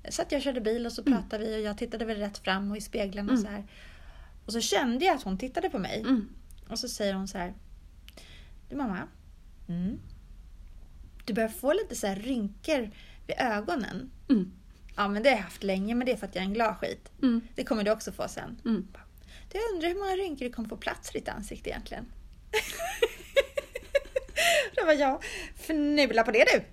[0.10, 2.72] satt jag och körde bil och så pratade vi och jag tittade väl rätt fram
[2.72, 3.64] och i spegeln och så här.
[4.46, 6.00] Och så kände jag att hon tittade på mig.
[6.00, 6.30] Mm.
[6.70, 7.54] Och så säger hon så här.
[8.70, 9.08] Du mamma.
[9.68, 10.00] Mm.
[11.26, 12.92] Du börjar få lite så här rynkor
[13.28, 14.12] vid ögonen.
[14.30, 14.52] Mm.
[14.96, 16.54] Ja men det har jag haft länge men det är för att jag är en
[16.54, 17.12] glad skit.
[17.22, 17.42] Mm.
[17.56, 18.62] Det kommer du också få sen.
[18.66, 18.88] Mm.
[19.56, 22.06] Jag undrar hur många rynkor det kommer få plats i ditt ansikte egentligen.
[24.76, 25.24] Då var jag,
[25.56, 26.64] fnula på det du!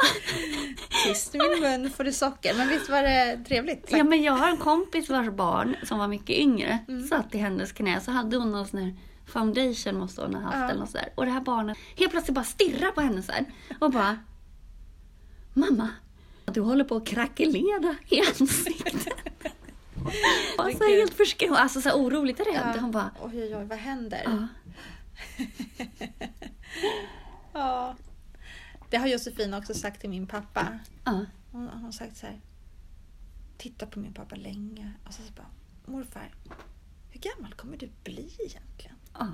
[1.06, 2.54] Tyst i min mun får du socker.
[2.54, 3.86] Men visst var det trevligt?
[3.92, 7.06] Ja, men jag har en kompis vars barn som var mycket yngre Mm.
[7.08, 8.94] satt i hennes knä så hade hon någon sån här
[9.26, 10.68] foundation måste hon ha haft Ja.
[10.68, 11.08] eller något sådär.
[11.14, 13.44] Och det här barnet helt plötsligt bara stirrar på henne så här
[13.80, 14.18] och bara
[15.54, 15.88] Mamma,
[16.44, 19.06] du håller på att krackelera i ansiktet.
[20.58, 22.76] och så helt förskräckt, alltså så här oroligt rädd.
[22.80, 24.22] Hon bara, oj, oj, vad händer?
[24.24, 24.46] ja.
[27.52, 27.94] Ja.
[28.90, 30.78] Det har Josefin också sagt till min pappa.
[31.04, 31.24] ja.
[31.52, 32.40] Hon hon har sagt så här.
[33.58, 34.92] Titta på min pappa länge.
[35.06, 35.46] Och så, så bara,
[35.86, 36.34] morfar,
[37.10, 38.96] hur gammal kommer du bli egentligen?
[39.18, 39.26] ja.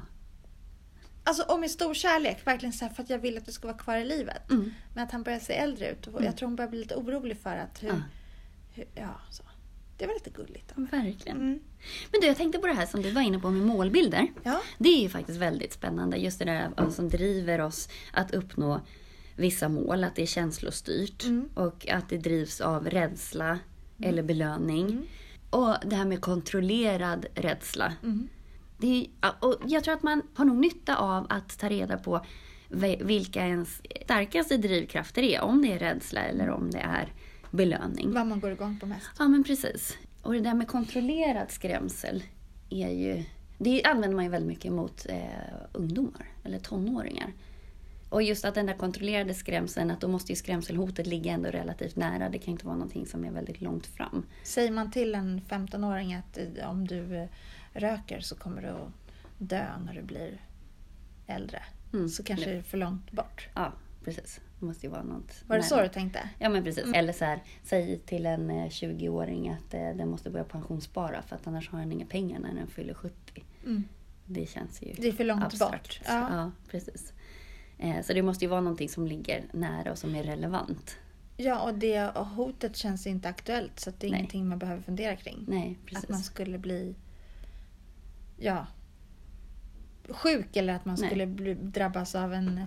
[1.24, 3.68] Alltså och med stor kärlek, verkligen så här, för att jag vill att du ska
[3.68, 4.50] vara kvar i livet.
[4.50, 4.70] Mm.
[4.94, 6.06] Men att han börjar se äldre ut.
[6.06, 8.00] Och jag tror hon börjar bli lite orolig för att hur, Ja.
[8.72, 9.42] hur ja, så.
[9.98, 10.72] Det var lite gulligt.
[10.76, 10.82] Då.
[10.82, 11.36] Verkligen.
[11.36, 11.60] Mm.
[12.12, 14.26] Men du, jag tänkte på det här som du var inne på med målbilder.
[14.42, 14.62] Ja.
[14.78, 16.16] Det är ju faktiskt väldigt spännande.
[16.16, 18.80] Just det där vad som driver oss att uppnå
[19.36, 20.04] vissa mål.
[20.04, 21.24] Att det är känslostyrt.
[21.24, 21.48] Mm.
[21.54, 23.58] Och att det drivs av rädsla
[24.02, 24.86] eller belöning.
[24.86, 25.06] Mm.
[25.50, 27.92] Och det här med kontrollerad rädsla.
[28.02, 28.28] Mm.
[28.78, 32.24] Det är, och jag tror att man har nog nytta av att ta reda på
[33.00, 35.40] vilka ens starkaste drivkrafter är.
[35.40, 37.12] Om det är rädsla eller om det är
[37.50, 38.12] belöning.
[38.12, 39.10] Vad man går igång på mest.
[39.18, 39.98] Ja, men precis.
[40.22, 42.22] Och det där med kontrollerad skrämsel
[42.70, 43.24] är ju...
[43.58, 45.24] Det använder man ju väldigt mycket mot eh,
[45.72, 47.32] ungdomar eller tonåringar.
[48.16, 51.96] Och just att den där kontrollerade skrämseln, att då måste ju skrämselhotet ligga ändå relativt
[51.96, 52.28] nära.
[52.28, 54.26] Det kan inte vara någonting som är väldigt långt fram.
[54.42, 57.28] Säger man till en 15-åring att eh, om du eh,
[57.72, 58.92] röker så kommer du att
[59.38, 60.40] dö när du blir
[61.26, 61.62] äldre.
[61.92, 62.08] Mm.
[62.08, 63.48] Så kanske det är för långt bort.
[63.54, 63.72] Ja,
[64.04, 64.40] precis.
[64.60, 66.30] Det måste ju vara något Var det så du tänkte?
[66.38, 66.84] Ja, men precis.
[66.94, 71.36] Eller så här, säg till en eh, 20-åring att eh, den måste börja pensionsspara för
[71.36, 73.44] att annars har den inga pengar när den fyller 70.
[73.64, 73.84] Mm.
[74.26, 75.72] Det känns ju Det är för långt abstrakt.
[75.72, 76.00] bort.
[76.06, 76.36] Ja.
[76.36, 77.12] Ja, precis.
[77.78, 80.98] Eh, Så det måste ju vara någonting som ligger nära och som är relevant.
[81.36, 84.20] Ja, och det och hotet känns inte aktuellt så att det är Nej.
[84.20, 85.44] ingenting man behöver fundera kring.
[85.48, 86.08] Nej, Att precis.
[86.10, 86.94] man skulle bli
[88.38, 88.66] ja,
[90.08, 91.08] sjuk eller att man Nej.
[91.08, 92.60] skulle bli, drabbas av en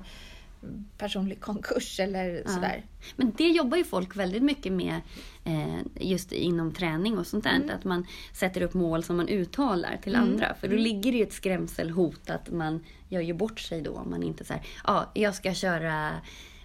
[0.97, 2.51] personlig konkurs eller Ja.
[2.51, 2.83] sådär.
[3.15, 5.01] Men det jobbar ju folk väldigt mycket med
[5.43, 7.55] eh, just inom träning och sånt där.
[7.55, 7.69] Mm.
[7.75, 10.29] Att man sätter upp mål som man uttalar till Mm.
[10.29, 10.53] andra.
[10.59, 14.09] För då ligger det ju ett skrämselhot att man gör ju bort sig då om
[14.09, 16.11] man inte säger ja, jag ska köra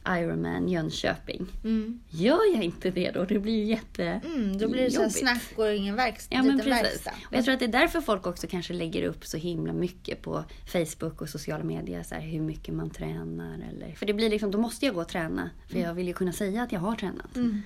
[0.08, 1.46] Ironman Jönköping.
[1.64, 2.00] Mm.
[2.10, 3.24] Gör jag inte det då?
[3.24, 4.04] Det blir ju jätte...
[4.24, 5.18] Mm, då blir det så jobbigt.
[5.18, 6.34] snack och ingen verkstad.
[6.36, 6.72] Ja men precis.
[6.72, 7.10] verkstad.
[7.26, 10.22] Och jag tror att det är därför folk också kanske lägger upp så himla mycket
[10.22, 12.02] på Facebook och sociala medier.
[12.02, 13.54] Så här, hur mycket man tränar.
[13.70, 13.94] Eller...
[13.94, 15.50] För det blir liksom, då måste jag gå och träna.
[15.70, 17.36] För jag vill ju kunna säga att jag har tränat.
[17.36, 17.62] Mm.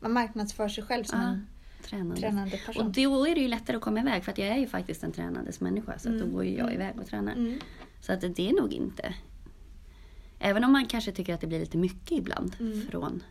[0.00, 1.46] Man marknadsför sig själv som Ja, en
[1.82, 2.16] tränande.
[2.20, 2.92] tränande Och person.
[2.92, 5.12] då är det ju lättare att komma iväg för att jag är ju faktiskt en
[5.12, 5.98] tränandes människa.
[5.98, 6.32] Så att då Mm.
[6.34, 6.74] går ju jag Mm.
[6.74, 7.32] iväg och tränar.
[7.32, 7.58] Mm.
[8.00, 9.14] Så att det är nog inte...
[10.38, 12.86] Även om man kanske tycker att det blir lite mycket ibland Mm.
[12.90, 13.22] från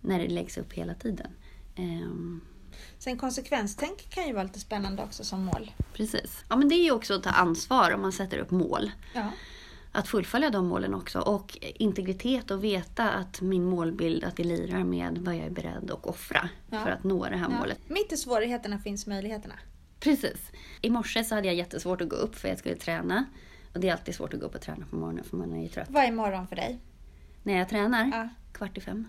[0.00, 1.30] när det läggs upp hela tiden.
[1.76, 2.40] Ehm,
[2.98, 5.70] Sen konsekvenstänk kan ju vara lite spännande också som mål.
[5.92, 6.44] precis.
[6.48, 8.90] Ja men det är ju också att ta ansvar om man sätter upp mål.
[9.14, 9.30] Ja.
[9.92, 11.18] Att fullfölja de målen också.
[11.20, 15.90] Och integritet och veta att min målbild, att det lirar med vad jag är beredd
[15.90, 16.80] att offra Ja.
[16.84, 17.58] för att nå det här Ja.
[17.58, 17.78] målet.
[17.88, 19.54] Mitt i svårigheterna finns möjligheterna.
[20.00, 20.50] Precis.
[20.80, 23.24] I morse så hade jag jättesvårt att gå upp för jag skulle träna.
[23.74, 25.62] Och det är alltid svårt att gå upp och träna på morgonen för man är
[25.62, 25.88] ju trött.
[25.90, 26.78] Vad är morgon för dig?
[27.42, 28.28] När jag tränar, Ja.
[28.52, 29.08] kvart i fem.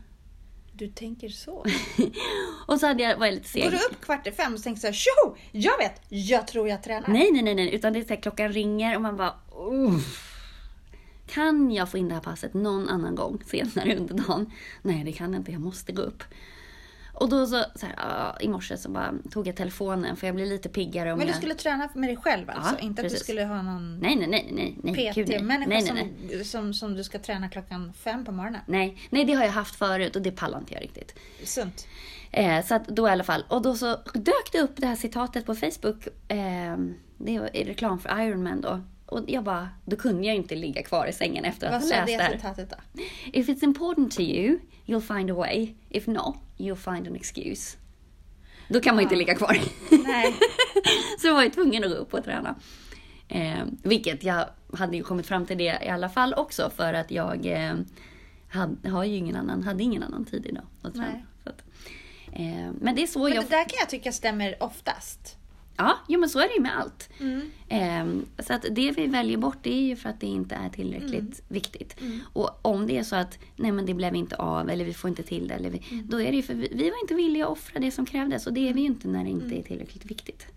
[0.72, 1.66] Du tänker så.
[2.68, 3.64] och så hade jag, var jag lite seg.
[3.64, 5.36] Går du upp kvart i fem och tänker så här, tjoho!
[5.52, 6.02] Jag vet!
[6.10, 7.08] Jag tror jag tränar.
[7.08, 7.76] Nej, nej, nej, nej.
[7.76, 9.34] Utan det är så här, klockan ringer och man bara...
[9.70, 10.32] Uff.
[11.28, 14.52] Kan jag få in det här passet någon annan gång senare under dagen?
[14.82, 15.52] Nej, det kan jag inte.
[15.52, 16.24] Jag måste gå upp.
[17.16, 20.48] Och då så, så här, i morse så bara tog jag telefonen för jag blev
[20.48, 21.12] lite piggare.
[21.12, 21.38] Om Men du jag...
[21.38, 22.76] skulle träna med dig själv alltså?
[22.80, 23.24] Ja, inte att du precis.
[23.24, 25.14] skulle ha någon Nej, nej, nej, nej.
[25.14, 25.96] PT-människa.
[25.96, 28.62] Som, som, som du ska träna klockan fem på morgonen?
[28.68, 31.16] Nej, nej, det har jag haft förut och det pallar inte jag riktigt.
[31.44, 31.88] Sunt.
[32.32, 33.46] Eh, så att då i alla fall.
[33.48, 36.08] Och då så dök det upp det här citatet på Facebook.
[36.28, 36.78] Eh,
[37.18, 38.82] det i reklam för Ironman då.
[39.06, 41.88] Och jag bara, då kunde jag inte ligga kvar i sängen efter att Vad ha
[41.90, 42.32] sa läst det det här.
[42.32, 43.02] citatet då?
[43.34, 45.74] If it's important to you, you'll find a way.
[45.90, 47.78] If not, you'll find an excuse.
[48.70, 49.58] Då kan man inte ligga kvar.
[50.08, 50.36] Nej.
[51.22, 52.56] så jag var ju tvungen att gå upp och träna.
[53.28, 57.12] Eh, vilket jag hade ju kommit fram till det i alla fall också för att
[57.12, 57.74] jag eh,
[58.50, 61.22] hade, har ju ingen annan, hade ingen annan tid idag att träna.
[61.44, 61.64] Att,
[62.34, 63.44] eh, men det är så Men jag...
[63.44, 65.38] det där kan jag tycka stämmer oftast.
[65.78, 67.10] Ja, jo, men så är det ju med allt.
[67.20, 67.52] Mm.
[67.70, 70.70] Ehm, så att det vi väljer bort det är ju för att det inte är
[70.70, 71.32] tillräckligt Mm.
[71.48, 71.96] viktigt.
[72.34, 75.10] Och om det är så att nej men det blev inte av eller vi får
[75.10, 75.54] inte till det.
[75.54, 76.10] Eller vi, Mm.
[76.10, 78.48] Då är det ju för vi, vi var inte villiga att offra det som krävdes
[78.48, 79.60] och det är vi ju inte när det inte Mm.
[79.60, 80.48] är tillräckligt viktigt.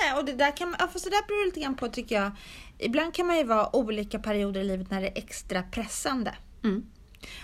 [0.00, 2.30] Nej, och det där kan man, fast det där beror lite grann på tycker jag.
[2.78, 6.34] Ibland kan man ju vara olika perioder i livet när det är extra pressande.
[6.64, 6.86] Mm.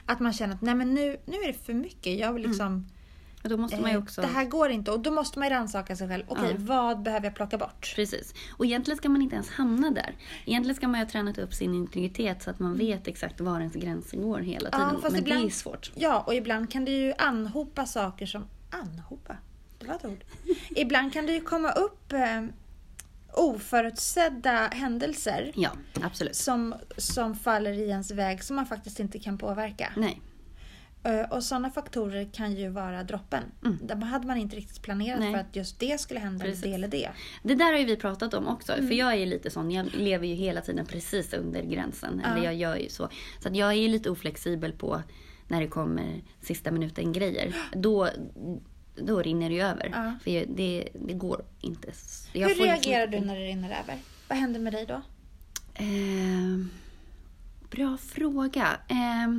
[0.07, 2.19] Att man känner att nej men nu, nu är det för mycket.
[2.19, 2.87] Jag vill liksom,
[3.51, 4.21] då måste man eh, också...
[4.21, 4.91] Det här går inte.
[4.91, 6.25] Och då måste man ju rannsaka sig själv.
[6.29, 6.57] Okej, Ja.
[6.59, 7.93] vad behöver jag plocka bort?
[7.97, 8.35] Precis.
[8.57, 10.15] Och egentligen ska man inte ens hamna där.
[10.45, 12.71] Egentligen ska man ju ha tränat upp sin integritet så att Mm.
[12.73, 14.91] man vet exakt var ens gränser går hela tiden.
[15.01, 15.93] fast men ibland- det är svårt.
[15.95, 18.45] Ja, och ibland kan det ju anhopa saker som...
[18.71, 19.37] Anhopa?
[19.79, 20.25] Det var ett ord.
[20.71, 22.43] ibland kan det ju komma upp eh,
[23.35, 25.71] oförutsedda händelser Ja,
[26.03, 26.37] absolut.
[26.37, 29.93] som, som faller i ens väg som man faktiskt inte kan påverka.
[29.97, 30.21] Nej.
[31.05, 33.43] Eh, Och sådana faktorer kan ju vara droppen.
[33.65, 33.79] Mm.
[33.83, 35.33] Där hade man inte riktigt planerat Nej.
[35.33, 36.63] för att just det skulle hända, Precis.
[36.63, 37.11] det eller det.
[37.43, 38.73] Det där har ju vi pratat om också.
[38.73, 38.89] Mm.
[38.89, 42.21] För jag är ju lite sån, jag lever ju hela tiden precis under gränsen.
[42.25, 42.31] Ja.
[42.31, 43.09] Eller jag gör ju så.
[43.41, 45.03] Så att jag är ju lite oflexibel på
[45.49, 47.57] när det kommer sista minuten grejer.
[47.77, 48.09] Då,
[48.97, 49.89] då rinner det ju över.
[49.93, 50.15] Ja.
[50.25, 51.93] För jag, det, det går inte.
[52.33, 53.99] Jag Hur liksom reagerar inte- du när det rinner över?
[54.29, 55.03] Vad händer med dig då?
[55.75, 56.67] Eh,
[57.71, 58.69] bra fråga.
[58.89, 59.39] Eh,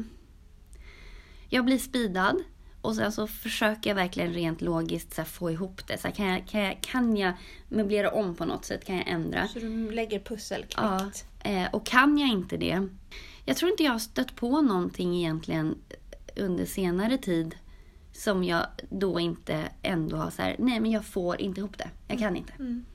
[1.54, 2.44] jag blir speedad
[2.82, 5.98] och sen så försöker jag verkligen rent logiskt så få ihop det.
[5.98, 7.34] Så kan, jag, kan, jag, kan jag
[7.70, 8.86] möblera om på något sätt?
[8.86, 9.48] Kan jag ändra?
[9.48, 10.76] Så du lägger pussel kvickt?
[10.78, 12.88] Ja, eh, och kan jag inte det.
[13.46, 15.76] Jag tror inte jag har stött på någonting egentligen
[16.36, 17.56] under senare tid
[18.14, 21.90] som jag då inte ändå har så här, nej men jag får inte ihop det.
[22.08, 22.54] Jag kan inte.
[22.54, 22.86] Mm.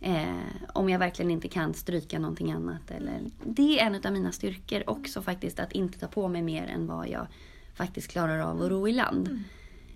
[0.00, 2.90] Eh, om jag verkligen inte kan stryka någonting annat.
[2.90, 6.66] Eller, det är en av mina styrkor också faktiskt, att inte ta på mig mer
[6.66, 7.26] än vad jag
[7.74, 9.42] faktiskt klarar av att ro i land.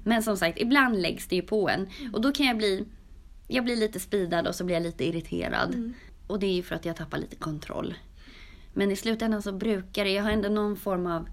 [0.04, 1.88] Men som sagt, ibland läggs det ju på en.
[2.12, 2.84] Och då kan jag bli,
[3.48, 5.92] jag blir lite speedad och så blir jag lite irriterad.
[6.26, 7.94] Och det är ju för att jag tappar lite kontroll.
[8.72, 11.28] Men i slutändan så brukar det, jag har ändå någon form av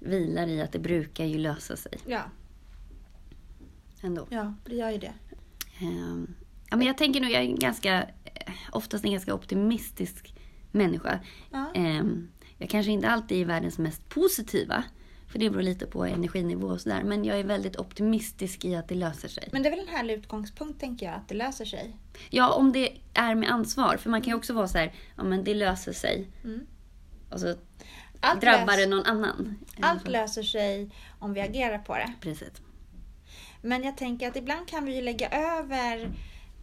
[0.00, 2.22] vilar i att det brukar ju lösa sig Ja,
[4.02, 4.26] ändå.
[4.30, 5.12] ja, det gör ju det.
[5.80, 6.34] Ehm,
[6.70, 8.06] ja, men jag tänker nog, jag är ganska,
[8.72, 10.34] oftast en ganska optimistisk
[10.72, 11.20] människa.
[11.50, 11.72] Ja.
[11.74, 12.28] Ehm,
[12.58, 14.84] jag kanske inte alltid är världens mest positiva.
[15.36, 17.02] För det beror lite på energinivå och sådär.
[17.02, 19.48] Men jag är väldigt optimistisk i att det löser sig.
[19.52, 21.96] Men det är väl en härlig utgångspunkt tänker jag, att det löser sig.
[22.30, 23.96] Ja, om det är med ansvar.
[23.96, 26.28] För man kan ju också vara så här, ja men det löser sig.
[26.44, 26.66] Mm.
[27.30, 27.54] Och så
[28.20, 29.58] Allt, drabbar det någon annan.
[29.80, 32.12] allt löser sig om vi agerar på det.
[32.20, 32.52] Precis.
[33.62, 36.10] Men jag tänker att ibland kan vi ju lägga över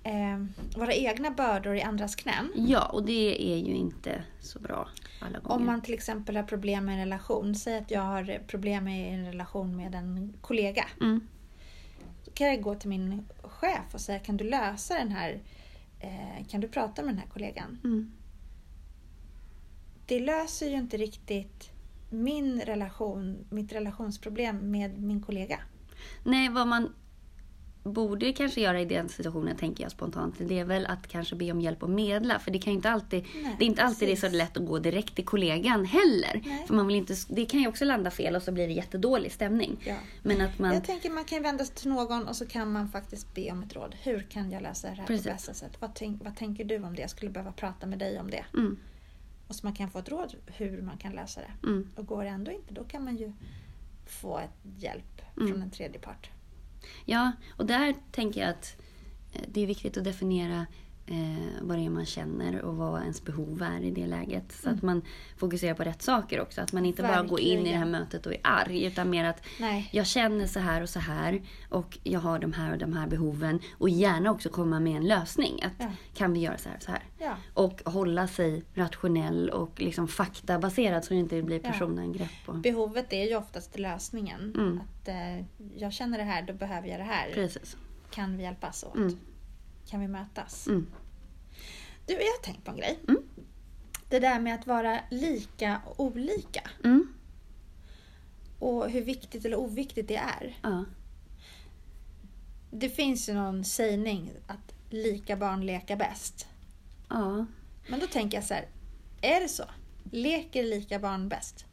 [0.04, 0.46] eh,
[0.78, 2.52] våra egna bördor i andras knän.
[2.56, 4.88] Ja, och det är ju inte så bra
[5.24, 5.56] alla gånger.
[5.56, 7.56] Om man till exempel har problem med en relation.
[7.56, 10.86] Säg att jag har problem med en relation med en kollega.
[11.02, 11.28] Mm.
[12.26, 15.42] Då kan jag gå till min chef och säga, kan du lösa den här,
[16.00, 17.80] eh, kan du prata med den här kollegan?
[17.84, 18.12] Mm.
[20.06, 21.72] Det löser ju inte riktigt
[22.10, 25.60] min relation, mitt relationsproblem med min kollega.
[26.24, 26.94] Nej, vad man
[27.84, 31.52] borde kanske göra i den situationen, tänker jag spontant, det är väl att kanske be
[31.52, 32.40] om hjälp och medla.
[32.40, 34.38] För det kan inte alltid, Nej, det är inte alltid det är så precis.
[34.38, 36.42] lätt att gå direkt till kollegan heller.
[36.46, 36.64] Nej.
[36.68, 39.32] För man vill inte, det kan ju också landa fel och så blir det jättedålig
[39.32, 39.78] stämning.
[39.86, 39.96] Ja.
[40.22, 40.74] Men att man...
[40.74, 43.64] Jag tänker man kan vända sig till någon och så kan man faktiskt be om
[43.64, 43.96] ett råd.
[44.04, 45.26] Hur kan jag lösa det här Precis.
[45.26, 45.72] på bästa sätt?
[45.80, 47.02] Vad, tänk, vad tänker du om det?
[47.02, 48.46] Jag skulle behöva prata med dig om det.
[48.54, 48.78] Mm,
[49.48, 51.68] Och så man kan få ett råd hur man kan lösa det.
[51.68, 51.90] mm.
[51.96, 53.34] Och går det ändå inte, då kan man ju
[54.08, 55.04] få ett hjälp
[55.38, 55.48] Mm.
[55.50, 56.30] från en tredje part.
[57.06, 58.82] Ja, och där tänker jag att
[59.34, 60.66] eh, det är viktigt att definiera
[61.06, 61.18] eh,
[61.62, 64.52] vad det är man känner och vad ens behov är i det läget.
[64.52, 65.02] Så att man
[65.38, 66.62] fokuserar på rätt saker också.
[66.62, 67.92] Att man inte bara går in i det här Verkligen.
[67.92, 68.84] mötet och är arg.
[68.86, 69.90] Utan mer att Nej.
[69.92, 71.42] jag känner så här och så här.
[71.70, 73.60] Och jag har de här och de här behoven.
[73.78, 75.64] Och gärna också komma med en lösning.
[75.64, 75.92] Att Ja.
[76.14, 77.04] kan vi göra så här och så här.
[77.20, 77.36] Ja.
[77.54, 82.30] Och hålla sig rationell och liksom faktabaserad så det inte blir personangrepp.
[82.46, 82.56] Och...
[82.56, 84.54] Behovet är ju oftast lösningen.
[84.58, 84.80] Mm.
[84.82, 87.32] Att eh, jag känner det här, då behöver jag det här.
[87.34, 87.78] Precis.
[88.12, 88.96] Kan vi hjälpas åt?
[88.96, 89.18] Mm.
[89.86, 90.68] Kan vi mötas?
[90.68, 90.88] Mm.
[92.06, 93.00] Du, jag har tänkt på en grej.
[93.08, 93.24] Mm.
[94.10, 96.70] Det där med att vara lika och olika.
[96.84, 97.14] Mm.
[98.60, 100.58] Och hur viktigt eller oviktigt det är.
[100.62, 100.86] Ja.
[102.72, 106.48] Det finns ju någon sägning att lika barn leka bäst.
[107.10, 107.46] Ja.
[107.88, 108.68] Men då tänker jag så här.
[109.22, 109.64] Är det så?
[110.12, 111.66] Leker lika barn bäst?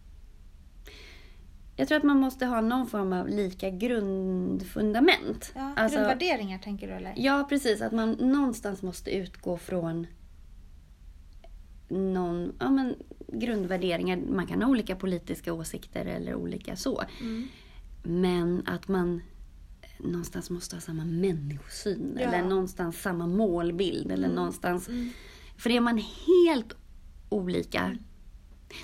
[1.80, 5.52] Jag tror att man måste ha någon form av lika grundfundament.
[5.54, 7.14] Ja, Alltså- grundvärderingar tänker du eller?
[7.16, 7.80] Ja, precis.
[7.80, 10.06] Att man någonstans måste utgå från
[11.88, 12.94] någon, ja, men,
[13.28, 14.16] grundvärderingar.
[14.16, 17.02] Man kan ha olika politiska åsikter eller olika så.
[17.20, 17.48] Mm.
[18.02, 19.22] Men att man
[19.98, 22.18] någonstans måste ha samma människosyn.
[22.20, 22.22] Ja.
[22.22, 24.12] Eller någonstans samma målbild.
[24.12, 24.88] Eller någonstans...
[24.88, 25.10] Mm.
[25.56, 26.72] För är man helt
[27.28, 27.96] olika...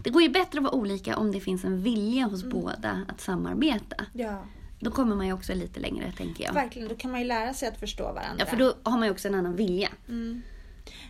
[0.05, 2.61] Det går ju bättre att vara olika om det finns en vilja hos Mm.
[2.61, 3.96] båda att samarbeta.
[4.12, 4.44] Ja,
[4.81, 6.53] Då kommer man ju också lite längre, tänker jag.
[6.53, 6.88] verkligen.
[6.88, 8.37] Då kan man ju lära sig att förstå varandra.
[8.38, 9.88] Ja, för då har man ju också en annan vilja.
[10.09, 10.42] Mm.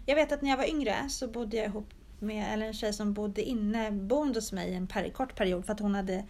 [0.06, 2.92] Jag vet att när jag var yngre så bodde jag ihop med eller en tjej
[2.92, 6.24] som bodde inne, boende hos mig en per, kort period för att hon hade,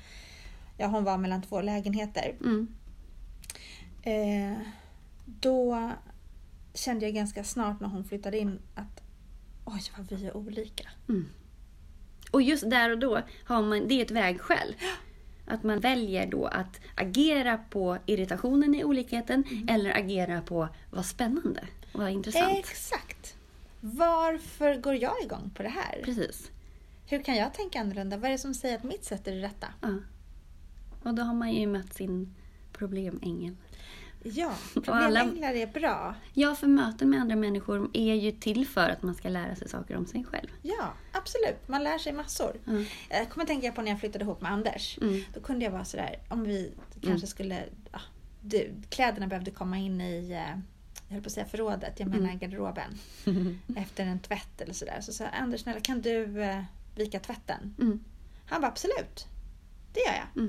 [0.79, 2.35] ja hon var mellan två lägenheter.
[2.41, 2.69] Mm.
[4.03, 4.59] Eh,
[5.27, 5.91] då
[6.75, 9.03] kände jag ganska snart när hon flyttade in att
[9.65, 10.89] oj vad vi är olika.
[12.31, 14.75] Och just där och då har man, det är ett vägskäl.
[15.47, 19.69] Att man väljer då att agera på irritationen i olikheten Mm.
[19.69, 22.59] eller agera på vad spännande och vad intressant.
[22.59, 23.37] Exakt!
[23.81, 26.01] Varför går jag igång på det här?
[26.05, 26.51] Precis.
[27.07, 28.17] Hur kan jag tänka annorlunda?
[28.17, 29.67] Vad är det som säger att mitt sätt är det rätta?
[29.81, 29.95] Ja.
[31.03, 32.35] Och då har man ju mött sin
[32.73, 33.57] problemängel.
[34.35, 34.83] Ja, alla-
[35.21, 36.15] problemänglar är bra.
[36.33, 39.69] Ja, för möten med andra människor är ju till för att man ska lära sig
[39.69, 40.49] saker om sig själv.
[40.63, 41.69] Ja, absolut.
[41.69, 42.57] Man lär sig massor.
[42.65, 42.73] Ja.
[43.19, 44.99] Jag kommer tänka på när jag flyttade ihop med Anders.
[45.03, 45.21] Mm.
[45.35, 47.65] Då kunde jag vara sådär, om vi kanske skulle...
[47.93, 48.01] Ja,
[48.41, 50.59] du, kläderna behövde komma in i, eh,
[51.09, 52.39] jag höll på att säga förrådet, jag menar Mm.
[52.39, 52.99] garderoben.
[53.77, 55.01] Efter en tvätt eller sådär.
[55.01, 56.63] Så sa jag, Anders snälla kan du eh,
[56.97, 57.75] vika tvätten?
[57.81, 58.05] Mm.
[58.47, 59.27] Han bara absolut,
[59.93, 60.43] det gör jag.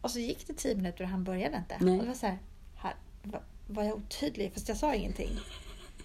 [0.00, 1.76] Och så gick det tio minuter och han började inte.
[1.80, 1.94] Nej.
[1.94, 2.38] Och det var så här,
[2.76, 4.52] här var, var jag otydlig?
[4.52, 5.30] Fast jag sa ingenting.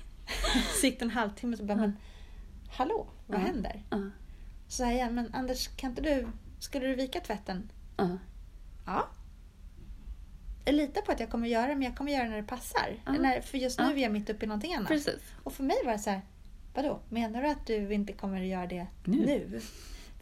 [0.82, 1.98] så gick det en halvtimme och så bara, men
[2.72, 3.46] hallå, vad Ja.
[3.46, 3.84] händer?
[3.90, 4.10] Ja.
[4.68, 6.28] Så sa jag igen, men Anders, kan inte du,
[6.60, 7.72] skulle du vika tvätten?
[7.98, 8.18] Ja.
[8.86, 9.08] Ja.
[10.66, 12.48] Jag litar på att jag kommer göra det, men jag kommer göra det när det
[12.48, 12.96] passar.
[13.20, 14.88] När, för just nu är jag mitt uppe i någonting annat.
[14.88, 15.20] Precis.
[15.44, 16.22] Och för mig var det så här,
[16.74, 19.26] vadå, menar du att du inte kommer att göra det Nu?
[19.26, 19.62] nu?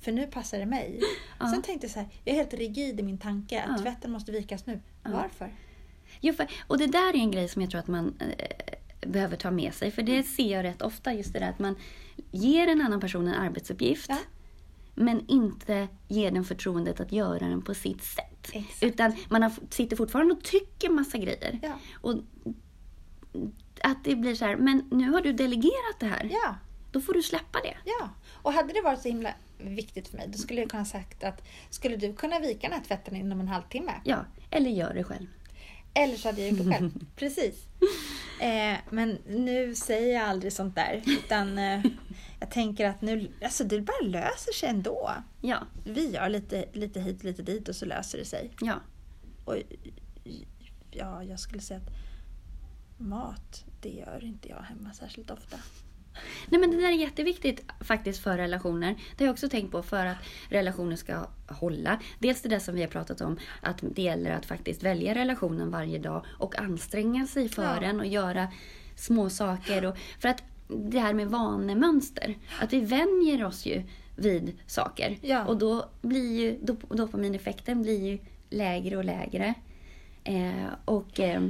[0.02, 1.02] För nu passar det mig.
[1.40, 1.48] Ja.
[1.48, 3.84] Sen tänkte jag så här, jag är helt rigid i min tanke att Ja.
[3.84, 4.82] tvätten måste vikas nu.
[5.04, 5.54] Varför?
[6.22, 9.36] Jo, för, och det där är en grej som jag tror att man eh, behöver
[9.38, 9.92] ta med sig.
[9.92, 10.14] För Mm.
[10.16, 11.76] det ser jag rätt ofta, just det där att man
[12.32, 14.10] ger en annan person en arbetsuppgift.
[14.10, 14.18] Ja.
[14.96, 18.50] Men inte ger den förtroendet att göra den på sitt sätt.
[18.54, 18.84] Exakt.
[18.84, 21.60] Utan man har, sitter fortfarande och tycker massa grejer.
[21.64, 21.74] Ja.
[22.02, 22.16] Och
[23.82, 26.30] att det blir så här, men nu har du delegerat det här.
[26.32, 26.56] Ja,
[26.92, 27.78] Då får du släppa det.
[27.86, 28.10] ja.
[28.34, 29.34] Och hade det varit så himla
[29.70, 32.86] viktigt för mig, då skulle jag kunna sagt att skulle du kunna vika den här
[32.86, 33.92] tvätten inom en halvtimme?
[34.04, 35.28] Ja, eller gör det själv.
[35.94, 36.92] Eller så hade jag gjort det själv.
[37.16, 37.66] Precis.
[38.42, 41.02] Eh, men nu säger jag aldrig sånt där.
[41.06, 41.84] Utan eh,
[42.40, 45.12] jag tänker att nu, alltså det bara löser sig ändå.
[45.42, 48.52] Ja, Vi gör lite, lite hit, lite dit och så löser det sig.
[48.62, 48.76] ja.
[49.46, 49.56] Och
[50.92, 51.90] ja, jag skulle säga att
[52.98, 55.58] mat, det gör inte jag hemma särskilt ofta.
[56.48, 58.96] Nej men det där är jätteviktigt faktiskt för relationer.
[59.18, 60.18] Det har jag också tänkt på för att
[60.50, 62.00] relationer ska hålla.
[62.20, 65.72] Dels det där som vi har pratat om, att det gäller att faktiskt välja relationen
[65.72, 67.80] varje dag och anstränga sig för Ja.
[67.80, 68.48] den och göra
[68.96, 69.86] små saker.
[69.86, 73.84] Och, för att det här med vanemönster, att vi vänjer oss ju
[74.16, 75.18] vid saker.
[75.22, 75.46] Ja.
[75.46, 78.20] Och då blir ju dop- dopamineffekten blir ju
[78.50, 79.54] lägre och lägre.
[80.24, 81.44] Eh, och eh,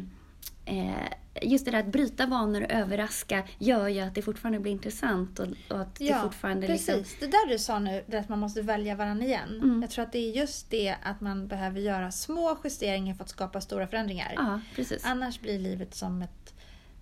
[0.66, 1.08] eh,
[1.42, 5.40] just det där att bryta vanor och överraska gör ju att det fortfarande blir intressant
[5.40, 6.98] och, och att det fortfarande precis.
[6.98, 7.18] liksom...
[7.20, 9.60] Det där du sa nu, det att man måste välja varandra igen.
[9.64, 9.82] Mm.
[9.82, 13.30] Jag tror att det är just det att man behöver göra små justeringar för att
[13.30, 14.34] skapa stora förändringar.
[14.36, 15.06] Ja, precis.
[15.06, 16.54] Annars blir livet som ett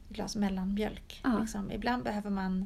[0.09, 1.21] glas mellanmjölk.
[1.23, 1.39] Ja.
[1.39, 1.71] Liksom.
[1.71, 2.65] Ibland behöver man...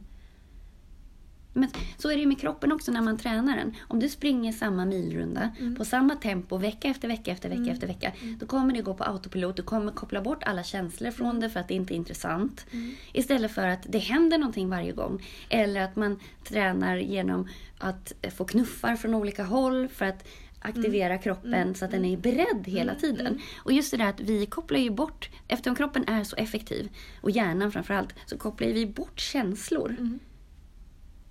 [1.54, 3.76] Men så är det ju med kroppen också när man tränar den.
[3.88, 5.76] Om du springer samma milrunda Mm.
[5.76, 8.12] på samma tempo vecka efter vecka efter vecka efter vecka.
[8.40, 9.56] Då kommer det gå på autopilot.
[9.56, 12.66] Du kommer koppla bort alla känslor från det för att det inte är intressant.
[12.72, 12.96] Mm.
[13.14, 15.24] Istället för att det händer någonting varje gång.
[15.50, 20.28] Eller att man tränar genom att få knuffar från olika håll för att
[20.60, 23.40] aktivera kroppen så att den är beredd hela tiden.
[23.58, 26.90] Och just det där att vi kopplar ju bort, eftersom kroppen är så effektiv,
[27.22, 30.20] och hjärnan framförallt, så kopplar vi bort känslor Mm.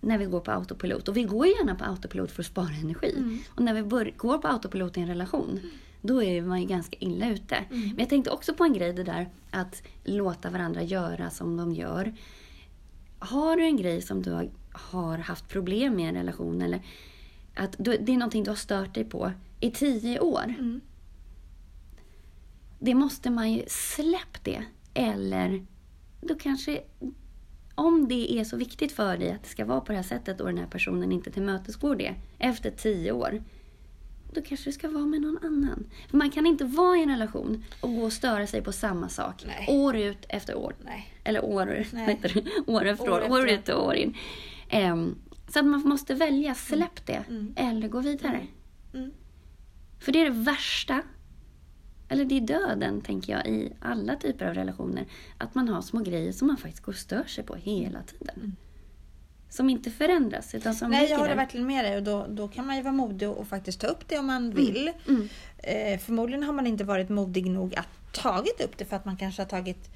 [0.03, 1.09] När vi går på autopilot.
[1.09, 3.15] Och vi går gärna på autopilot för att spara energi.
[3.17, 3.39] Mm.
[3.49, 5.61] Och när vi bör- går på autopilot i en relation,
[6.01, 7.55] då är man ju ganska illa ute.
[7.55, 7.89] Mm.
[7.89, 11.73] Men jag tänkte också på en grej, det där att låta varandra göra som de
[11.73, 12.15] gör.
[13.19, 16.83] Har du en grej som du har, haft problem med i en relation, eller
[17.55, 20.45] att du, det är någonting du har stört dig på i tio år.
[20.59, 20.81] Mm.
[22.79, 24.65] Det måste man ju släppa det.
[24.95, 25.67] Eller
[26.21, 26.81] då kanske
[27.75, 30.41] om det är så viktigt för dig att det ska vara på det här sättet
[30.41, 33.43] och den här personen inte tillmötesgår det efter tio år,
[34.35, 35.87] då kanske du ska vara med någon annan.
[36.11, 39.09] För man kan inte vara i en relation och gå och störa sig på samma
[39.09, 39.67] sak Nej.
[39.69, 40.75] år ut efter år.
[40.85, 41.15] Nej.
[41.25, 42.21] Eller år, Nej.
[42.67, 44.17] år efter År år, år ut och år in.
[44.69, 45.15] Ehm,
[45.49, 47.55] så att man måste välja, släpp det Mm.
[47.57, 48.47] eller gå vidare.
[48.95, 49.11] Mm.
[49.99, 51.03] För det är det värsta,
[52.13, 55.05] eller det är döden tänker jag i alla typer av relationer.
[55.39, 58.57] Att man har små grejer som man faktiskt går och stör sig på hela tiden.
[59.49, 61.37] Som inte förändras utan som Nej, jag håller där.
[61.37, 64.09] verkligen med dig och då, då kan man ju vara modig och faktiskt ta upp
[64.09, 64.93] det om man vill.
[65.09, 65.29] Mm.
[65.59, 69.17] Eh, förmodligen har man inte varit modig nog att tagit upp det för att man
[69.17, 69.91] kanske har tagit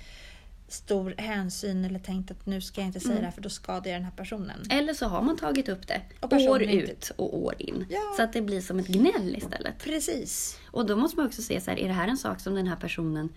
[0.69, 3.21] stor hänsyn eller tänkt att nu ska jag inte säga Mm.
[3.23, 4.63] det här för då skadar jag den här personen.
[4.71, 6.01] Eller så har man tagit upp det
[6.49, 7.87] år inte- ut och år in.
[7.91, 8.15] Ja.
[8.17, 9.79] Så att det blir som ett gnäll istället.
[9.79, 10.59] Precis.
[10.71, 12.67] Och då måste man också se så här, är det här en sak som den
[12.67, 13.29] här personen...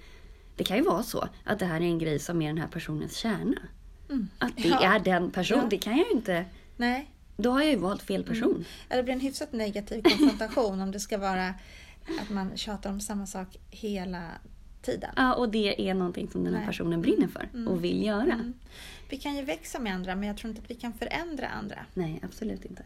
[0.56, 2.68] Det kan ju vara så att det här är en grej som är den här
[2.68, 3.58] personens kärna.
[4.10, 4.28] Mm.
[4.40, 4.96] Att det Ja.
[4.96, 5.64] är den personen.
[5.64, 5.70] Ja.
[5.70, 6.46] Det kan jag ju inte...
[6.78, 8.66] Nej, Då har jag ju valt fel person.
[8.90, 11.48] Ja, det blir en hyfsat negativ konfrontation om det ska vara
[12.22, 14.24] att man tjatar om samma sak hela
[14.82, 15.14] tiden.
[15.16, 16.68] Ja, och det är någonting som den här Nej.
[16.68, 17.68] personen brinner för Mm.
[17.68, 18.22] och vill göra.
[18.34, 18.54] Mm.
[19.10, 21.86] Vi kan ju växa med andra men jag tror inte att vi kan förändra andra.
[21.94, 22.84] Nej, absolut inte.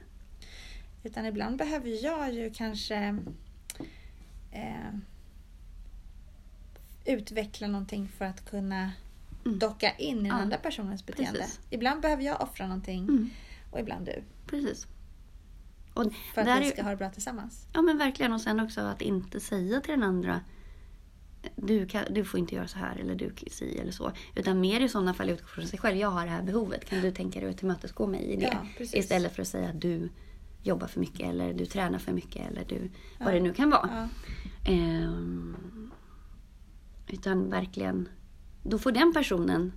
[1.03, 3.17] Utan ibland behöver jag ju kanske
[4.51, 4.93] eh,
[7.05, 8.91] utveckla någonting för att kunna
[9.45, 9.59] Mm.
[9.59, 11.39] docka in i den Ja, andra personens beteende.
[11.39, 11.59] precis.
[11.69, 13.29] Ibland behöver jag offra någonting Mm.
[13.71, 14.23] och ibland du.
[14.47, 14.87] Precis.
[15.93, 17.67] Och För att vi är- ska ha det bra tillsammans.
[17.73, 20.41] Ja men verkligen och sen också att inte säga till den andra
[21.55, 24.11] du, kan, du får inte göra så här eller du si eller så.
[24.35, 25.97] Utan mer i sådana fall utgå från sig själv.
[25.97, 26.85] Jag har det här behovet.
[26.85, 28.57] Kan du tänka dig att tillmötesgå mig i det?
[28.79, 28.85] Ja.
[28.93, 30.09] Istället för att säga att du
[30.63, 32.89] jobbar för mycket eller du tränar för mycket eller du,
[33.19, 33.25] Ja.
[33.25, 33.89] vad det nu kan vara.
[34.65, 34.71] Ja.
[34.71, 35.91] Ehm,
[37.07, 38.09] utan verkligen,
[38.63, 39.73] då får den personen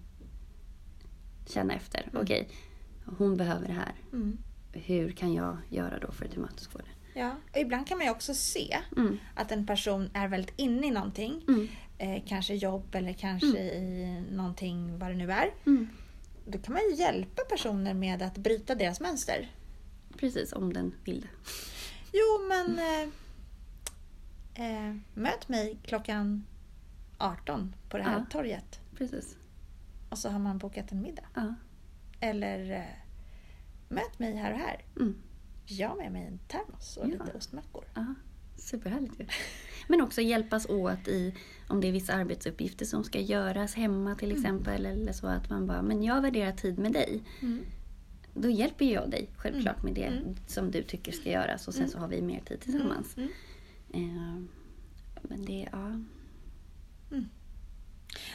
[1.46, 2.10] känna efter.
[2.14, 2.48] Okej,
[3.18, 3.94] hon behöver det här.
[4.12, 4.38] Mm.
[4.72, 6.84] Hur kan jag göra då för att tillmötesgå det?
[7.16, 7.30] Ja.
[7.52, 9.18] Och ibland kan man ju också se Mm.
[9.34, 11.44] att en person är väldigt inne i någonting.
[11.48, 11.68] Mm.
[11.98, 15.50] Eh, kanske jobb eller kanske i någonting vad det nu är.
[15.66, 15.88] Mm.
[16.46, 19.52] Då kan man ju hjälpa personer med att bryta deras mönster.
[20.16, 21.28] Precis, om den vill det.
[22.12, 23.08] Jo, men eh,
[24.66, 26.46] eh, möt mig klockan
[27.18, 28.26] 18 på det här Ja.
[28.30, 28.80] torget.
[28.96, 29.36] Precis.
[30.10, 31.24] Och så har man bokat en middag.
[31.34, 31.54] Ja.
[32.20, 32.84] Eller eh,
[33.88, 34.84] möt mig här och här.
[34.96, 35.14] Mm.
[35.66, 37.10] Jag har med mig en termos och Ja.
[37.10, 37.84] lite ostmackor.
[37.94, 38.14] Ja,
[38.56, 39.26] superhärligt ju.
[39.88, 41.34] Men också hjälpas åt i
[41.68, 44.86] om det är vissa arbetsuppgifter som ska göras hemma till exempel.
[44.86, 47.22] Eller så att man bara, men jag värderar tid med dig.
[47.42, 47.64] Mm.
[48.34, 50.36] Då hjälper jag dig självklart med det Mm.
[50.46, 51.68] som du tycker ska göras.
[51.68, 51.92] Och sen Mm.
[51.92, 53.16] så har vi mer tid tillsammans.
[53.16, 53.28] Mm.
[53.92, 54.42] Eh,
[55.22, 56.00] men det, ja.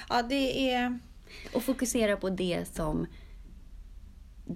[0.09, 0.99] Ja, det är...
[1.53, 3.07] Och fokusera på det som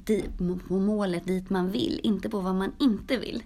[0.06, 0.24] di,
[0.68, 3.44] på målet dit man vill, inte på vad man inte vill.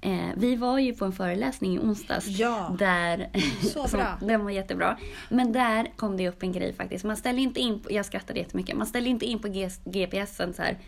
[0.00, 2.26] Eh, vi var ju på en föreläsning i onsdags.
[2.26, 2.76] Ja.
[2.78, 3.30] Där,
[3.62, 4.18] Så som- bra.
[4.20, 4.98] Den var jättebra.
[5.30, 7.04] Men där kom det upp en grej faktiskt.
[7.04, 10.54] Man ställer inte in, på, jag skrattade jättemycket, man ställer inte in på G, GPSen
[10.54, 10.78] så här,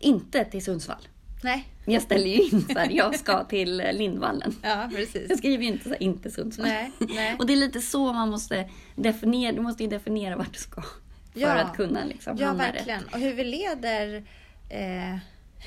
[0.00, 1.08] inte till Sundsvall.
[1.44, 1.68] Nej.
[1.86, 4.54] Jag ställer ju in så här, jag ska till eh, Lindvallen.
[4.62, 5.26] Ja, precis.
[5.28, 6.68] Jag skriver ju inte så här, inte Sundsvall.
[6.68, 7.36] Nej, nej.
[7.38, 10.82] Och det är lite så man måste definiera, du måste ju definiera vart du ska.
[10.82, 11.48] För Ja.
[11.52, 13.00] att kunna liksom Ja, verkligen.
[13.00, 13.12] rätt.
[13.14, 14.24] Och hur vi leder...
[14.72, 15.18] Eh,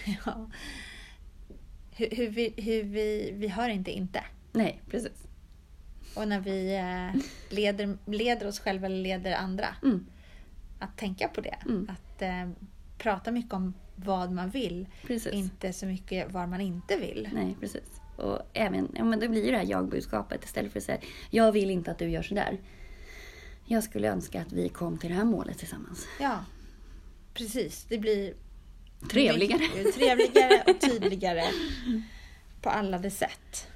[0.25, 0.49] ja,
[1.91, 4.23] hur, hur, vi, hur vi, vi hör inte inte.
[4.51, 5.27] Nej, precis.
[6.15, 7.21] Och när vi eh,
[7.55, 9.67] leder, leder oss själva eller leder andra.
[9.83, 10.05] Mm,
[10.79, 11.57] Att tänka på det.
[11.65, 11.89] Mm.
[11.89, 12.49] Att eh,
[12.97, 14.87] prata mycket om vad man vill.
[15.07, 15.33] precis.
[15.33, 17.29] Inte så mycket vad man inte vill.
[17.33, 18.01] Nej, precis.
[18.17, 20.99] Och även, ja, men det blir ju det här jag-budskapet istället för att säga
[21.29, 22.57] jag vill inte att du gör sådär.
[23.65, 26.07] Jag skulle önska att vi kom till det här målet tillsammans.
[26.19, 26.45] Ja,
[27.33, 27.85] precis.
[27.89, 28.33] Det blir
[29.09, 29.91] Trevligare.
[29.91, 31.43] trevligare och tydligare
[32.61, 33.67] på alla de sätt.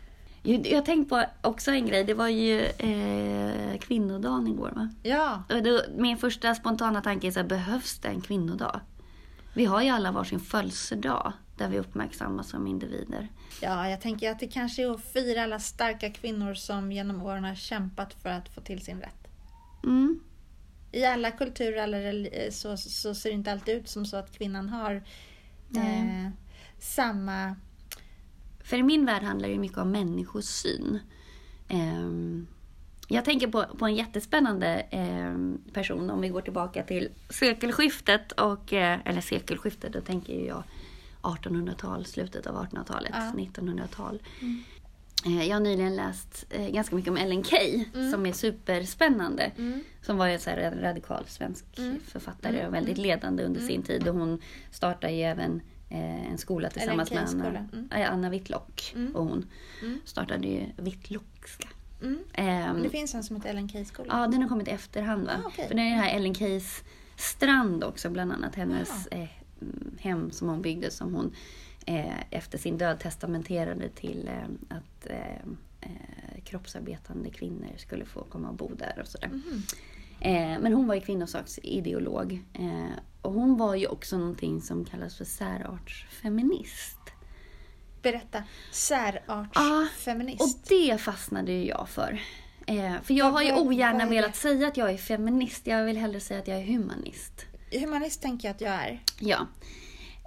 [0.44, 2.04] Jag jag har tänkt på också en grej.
[2.04, 4.90] Det var ju eh, kvinnodagen igår va?
[5.04, 8.82] Ja, då, min första spontana tanke är så här, behövs det en kvinnodag?
[9.54, 13.28] Vi har ju alla varsin födelsedag där vi uppmärksammas som individer.
[13.62, 17.44] Ja, jag tänker att det kanske är att fira alla starka kvinnor som genom åren
[17.44, 19.28] har kämpat för att få till sin rätt.
[19.84, 20.20] Mm.
[20.92, 24.32] I alla kulturer alla reli- så, så ser det inte alltid ut som så att
[24.38, 24.96] kvinnan har
[25.76, 26.30] eh,
[26.80, 27.56] samma...
[28.64, 31.00] För i min värld handlar det ju mycket om människosyn.
[31.68, 32.48] Ehm,
[33.08, 38.32] jag tänker på, på en jättespännande ehm, person om vi går tillbaka till sekelskiftet.
[38.32, 40.64] Och, eh, eller sekelskiftet, då tänker jag
[41.22, 43.32] 1800-tal, slutet av 1800-talet, Ja.
[43.38, 44.22] 1900-tal.
[44.42, 44.48] Eh,
[45.26, 48.12] jag har nyligen läst eh, ganska mycket om Ellen Key Mm.
[48.12, 49.52] som är superspännande.
[49.58, 49.84] Mm.
[50.02, 52.00] Som var en så här radikal svensk Mm.
[52.08, 52.68] författare Mm.
[52.68, 53.84] och väldigt ledande under sin Mm.
[53.84, 54.08] tid.
[54.08, 54.42] Och hon
[54.72, 55.62] startade ju även
[55.92, 57.66] eh, en skola tillsammans med Anna, Key-skola.
[57.74, 57.90] Mm.
[57.92, 58.94] eh, Anna Whitlock.
[58.96, 59.16] Mm.
[59.16, 59.46] Och hon
[59.82, 60.02] Mm.
[60.06, 61.68] startade ju Whitlockska.
[62.02, 62.20] Mm.
[62.34, 64.20] Ehm, Det finns en som heter Ellen Key-skolan.
[64.22, 65.32] Ja, den har kommit i efterhand va?
[65.44, 65.68] Ah, okej.
[65.68, 66.84] För det är här Ellen Keys
[67.16, 69.28] strand också, bland annat hennes eh,
[69.62, 71.32] mm, hem som hon byggde som hon eh,
[72.30, 75.36] efter sin död testamenterade till eh, att eh,
[75.82, 79.30] eh, kroppsarbetande kvinnor skulle få komma och bo där och sådär.
[80.22, 82.44] Eh, men hon var ju kvinnosaksideolog.
[82.54, 87.00] Eh, och hon var ju också någonting som kallas för särartsfeminist.
[88.02, 88.38] Berätta.
[88.38, 90.42] Ah, Särartsfeminist.
[90.42, 92.22] Och det fastnade ju jag för.
[92.68, 95.68] Eh, för jag har ju ogärna velat säga att jag är feminist.
[95.68, 97.46] Jag vill hellre säga att jag är humanist.
[97.72, 99.04] Humanist tänker jag att jag är.
[99.20, 99.48] Ja.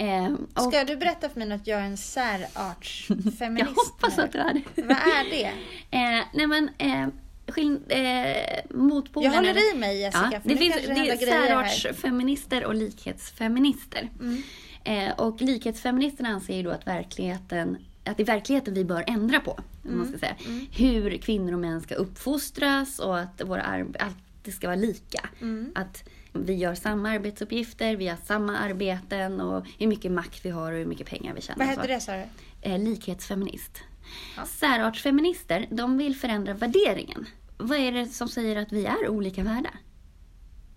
[0.03, 3.41] Eh, och Ska du berätta för mig att jag är en särartsfeminist?
[3.59, 4.83] jag hoppas att du är det.
[4.83, 5.51] Vad är det?
[5.91, 7.09] Eh, nej men, eh,
[7.47, 9.33] skill- eh, motpolen...
[9.33, 14.11] Jag håller i mig Jessica, Ja, för det finns det det är särartsfeminister och likhetsfeminister.
[14.21, 14.43] Mm.
[14.85, 19.41] Eh, och likhetsfeministerna anser ju då att verkligheten att det är verkligheten vi bör ändra
[19.41, 19.51] på.
[19.85, 20.37] om Man ska säga.
[20.47, 20.67] Mm.
[20.77, 25.29] Hur kvinnor och män ska uppfostras och att, våra arb- att det ska vara lika.
[25.41, 25.73] Mm.
[25.75, 30.73] Att vi gör samma arbetsuppgifter, vi har samma arbeten och hur mycket makt vi har
[30.73, 31.59] och hur mycket pengar vi tjänar.
[31.59, 32.25] Vad heter det sa du?
[32.63, 33.79] Eh, likhetsfeminist.
[34.37, 34.45] Ja.
[34.47, 37.27] Särartsfeminister, de vill förändra värderingen.
[37.59, 39.71] Vad är det som säger att vi är olika värda?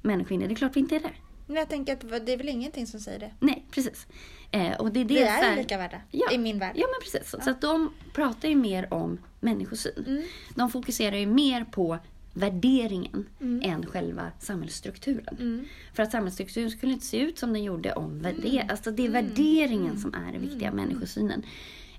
[0.02, 1.12] Män och kvinnor, det är klart vi inte är det.
[1.48, 3.32] Men jag tänker att det är väl ingenting som säger det.
[3.40, 4.08] Nej, precis.
[4.52, 6.02] Eh, och det är det Vi är här- lika värda.
[6.12, 6.32] Ja.
[6.32, 6.72] I min värld.
[6.76, 7.30] Ja, men precis.
[7.32, 10.04] Så, så att de pratar ju mer om människosyn.
[10.08, 10.24] Mm.
[10.56, 11.98] De fokuserar ju mer på
[12.36, 13.72] värderingen Mm.
[13.72, 15.38] än själva samhällsstrukturen.
[15.40, 15.66] Mm.
[15.94, 18.68] För att samhällsstrukturen skulle inte se ut som den gjorde om värde- Mm.
[18.70, 21.44] Alltså det är värderingen som är det viktiga, människosynen.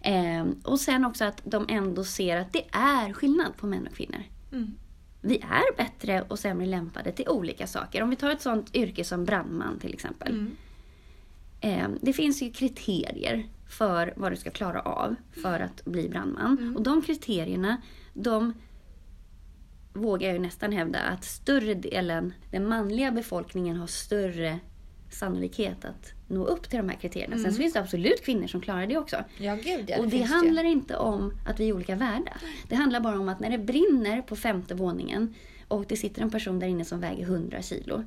[0.01, 3.95] Eh, och sen också att de ändå ser att det är skillnad på män och
[3.97, 4.23] kvinnor.
[4.53, 4.75] Mm.
[5.21, 8.03] Vi är bättre och sämre lämpade till olika saker.
[8.03, 10.31] Om vi tar ett sånt yrke som brandman till exempel.
[10.33, 10.57] Mm.
[11.61, 16.59] Eh, det finns ju kriterier för vad du ska klara av för att bli brandman.
[16.59, 16.77] Mm.
[16.77, 17.77] Och de kriterierna,
[18.15, 18.55] de
[19.97, 24.59] vågar jag nästan hävda att större delen, den manliga befolkningen har större
[25.11, 27.39] sannolikhet att nå upp till de här kriterierna.
[27.39, 29.25] Sen så finns det absolut kvinnor som klarar det också.
[29.39, 29.99] Ja, gud ja.
[29.99, 32.33] och det handlar inte om att vi är olika värda.
[32.69, 35.35] Det handlar bara om att när det brinner på femte våningen
[35.69, 38.05] och det sitter en person där inne som väger 100 kilo.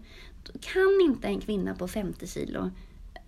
[0.62, 2.72] Kan inte en kvinna på 50 kilo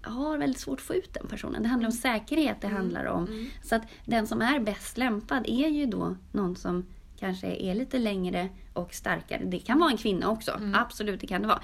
[0.01, 1.64] har väldigt svårt att få ut den personen.
[1.64, 3.49] Det handlar om säkerhet, det handlar om...
[3.64, 6.86] Så att den som är bäst lämpad är ju då någon som
[7.22, 9.43] kanske är lite längre och starkare.
[9.43, 11.61] Det kan vara en kvinna också, absolut det kan det vara.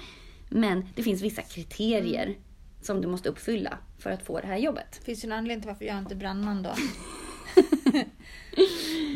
[0.48, 2.36] Men det finns vissa kriterier
[2.82, 4.96] som du måste uppfylla för att få det här jobbet.
[4.98, 6.74] Det finns ju en anledning till varför jag inte är brandman då.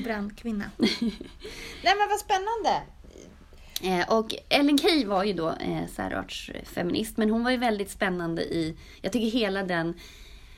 [0.05, 0.71] Brandkvinna.
[0.79, 2.83] Nej men vad spännande!
[3.83, 8.43] Eh, och Ellen Key var ju då eh, särartsfeminist, men hon var ju väldigt spännande
[8.43, 8.77] i...
[9.01, 9.95] Jag tycker hela den...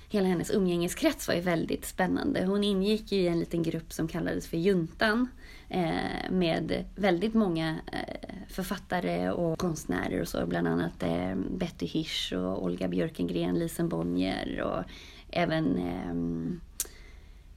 [0.09, 2.45] Hela hennes umgängeskrets var ju väldigt spännande.
[2.45, 5.29] Hon ingick ju i en liten grupp som kallades för Juntan.
[5.69, 10.47] Eh, med väldigt många eh, författare och konstnärer och så.
[10.47, 14.85] Bland annat eh, Betty Hirsch och Olga Björkengren, Lisen Bonnier och
[15.31, 15.79] även...
[15.79, 16.61] ehm,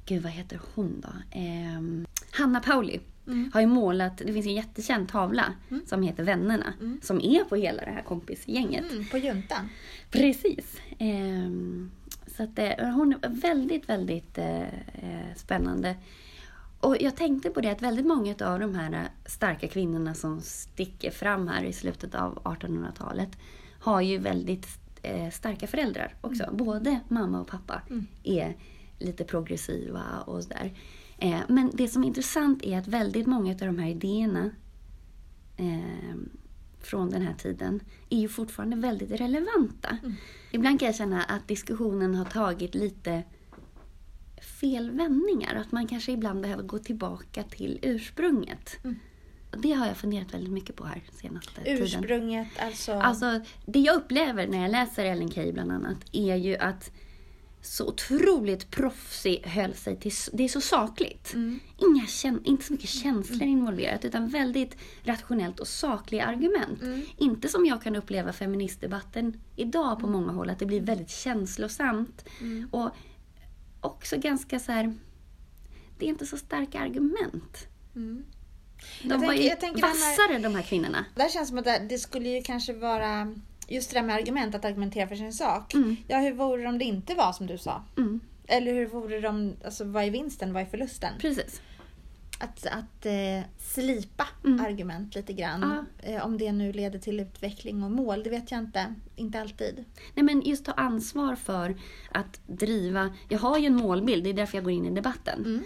[0.06, 1.10] Gud, vad heter hon då?
[1.32, 3.00] Ehm, Hanna Pauli
[3.54, 5.54] har ju målat, det finns en jättekänd tavla
[5.86, 6.74] som heter Vännerna.
[7.02, 8.92] Som är på hela det här kompisgänget.
[8.92, 9.70] Mm, på juntan.
[10.12, 10.82] Precis.
[11.00, 11.92] Ehm,
[12.38, 15.96] så att, eh, hon är väldigt, väldigt eh, eh, spännande.
[16.80, 21.12] Och jag tänkte på det att väldigt många av de här starka kvinnorna som sticker
[21.12, 23.30] fram här i slutet av 1800-talet
[23.80, 24.68] har ju väldigt
[25.02, 26.50] eh, starka föräldrar också.
[26.54, 27.82] Både mamma och pappa
[28.24, 28.58] är
[29.00, 30.74] lite progressiva och sådär.
[31.18, 34.52] Eh, men det som är intressant är att väldigt många av de här idéerna
[35.58, 36.16] eh,
[36.80, 39.98] från den här tiden är ju fortfarande väldigt relevanta.
[40.52, 43.24] Ibland kan jag känna att diskussionen har tagit lite
[44.42, 45.56] fel vändningar.
[45.56, 48.78] Att man kanske ibland behöver gå tillbaka till ursprunget.
[49.52, 51.84] Och Det har jag funderat väldigt mycket på här senaste tiden.
[51.84, 52.92] Ursprunget, alltså.
[52.94, 56.92] Alltså, det jag upplever när jag läser Ellen Key bland annat är ju att
[57.62, 60.12] så otroligt proffsig höll sig till...
[60.34, 61.36] Det är så sakligt.
[61.78, 66.82] Inga kän, inte så mycket känslor involverat utan väldigt rationellt och sakliga argument.
[67.18, 72.26] Inte som jag kan uppleva feministdebatten idag på många håll, att det blir väldigt känslosamt.
[72.72, 72.90] Och
[73.88, 74.94] också ganska så här...
[76.00, 77.68] Det är inte så starka argument.
[77.96, 78.26] Mm.
[79.02, 81.06] De Jag var tänker- ju jag tänker den här- vassare, de här kvinnorna.
[81.16, 83.36] Där känns som att det, det skulle ju kanske vara
[83.68, 85.74] just det där med argument, att argumentera för sin sak.
[85.74, 85.96] Mm.
[86.08, 87.84] Ja, hur vore det om det inte var som du sa?
[87.98, 91.14] Mm, Eller hur vore det om, alltså vad är vinsten, vad är förlusten?
[91.20, 91.62] precis.
[92.40, 94.66] Att, att eh, slipa Mm.
[94.66, 95.86] argument lite grann.
[96.00, 98.94] Eh, om det nu leder till utveckling och mål, det vet jag inte.
[99.16, 99.86] Inte alltid.
[100.14, 101.76] Nej, men just ta ansvar för
[102.12, 103.10] att driva...
[103.30, 105.64] Jag har ju en målbild, det är därför jag går in i debatten.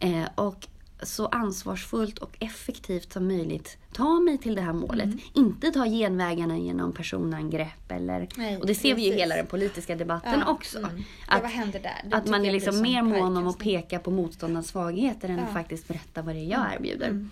[0.00, 0.22] Mm.
[0.22, 0.66] Eh, och
[1.04, 5.04] så ansvarsfullt och effektivt som möjligt ta mig till det här målet.
[5.04, 5.18] Mm.
[5.32, 8.28] Inte ta genvägarna genom personangrepp eller...
[8.36, 9.22] Nej, och det ser vi ju i precis.
[9.22, 10.78] hela den politiska debatten Ja, också.
[10.78, 11.02] mm.
[11.28, 12.10] Att, vad händer där?
[12.10, 15.44] Det att man är liksom mer mån om att peka på motståndarnas svagheter än Ja.
[15.44, 17.08] att faktiskt berätta vad det är jag erbjuder.
[17.08, 17.30] Mm.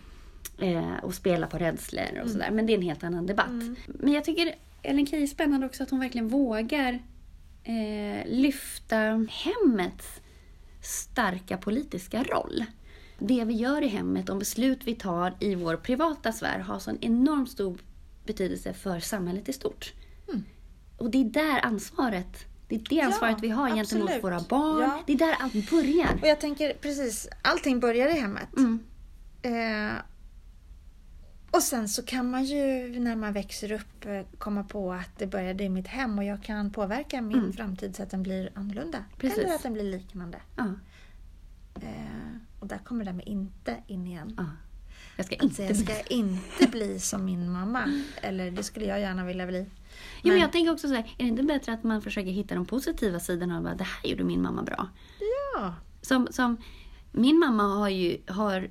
[0.59, 2.51] Eh, och spela på rädslor och sådär.
[2.51, 3.49] Men det är en helt annan debatt.
[3.49, 3.77] Mm.
[3.87, 6.99] Men jag tycker Ellen Key är spännande också att hon verkligen vågar
[7.65, 8.97] eh, lyfta
[9.31, 10.21] hemmets
[10.83, 12.65] starka politiska roll.
[13.27, 16.91] Det vi gör i hemmet, de beslut vi tar i vår privata sfär har så
[16.91, 17.79] en enormt stor
[18.27, 19.93] betydelse för samhället i stort.
[20.29, 20.45] Mm.
[20.97, 24.25] Och det är där ansvaret det är det Ja, ansvaret vi har gentemot absolut.
[24.25, 24.81] våra barn.
[24.83, 25.03] Ja.
[25.07, 26.19] Det är där allt börjar.
[26.23, 28.49] Och jag tänker precis, allting börjar i hemmet.
[28.57, 28.79] Mm.
[29.43, 29.95] Eh,
[31.51, 35.27] och sen så kan man ju när man växer upp eh, komma på att det
[35.27, 37.53] började i mitt hem och jag kan påverka min Mm.
[37.53, 39.05] framtid så att den blir annorlunda.
[39.19, 39.39] Precis.
[39.39, 40.39] Eller att den blir liknande.
[40.57, 40.75] Ja,
[41.75, 44.35] Eh, och där kommer det där med inte in igen.
[44.37, 44.45] ja.
[45.17, 47.85] Jag ska Att inte bli ska jag inte bli som min mamma?
[48.23, 49.67] Eller det skulle jag gärna vilja bli.
[50.23, 52.55] Ja, men jag tänker också så här, är det inte bättre att man försöker hitta
[52.55, 54.89] de positiva sidorna av att det här gjorde min mamma bra?
[55.55, 55.75] ja.
[56.03, 56.57] Som, som
[57.13, 58.71] min mamma har ju har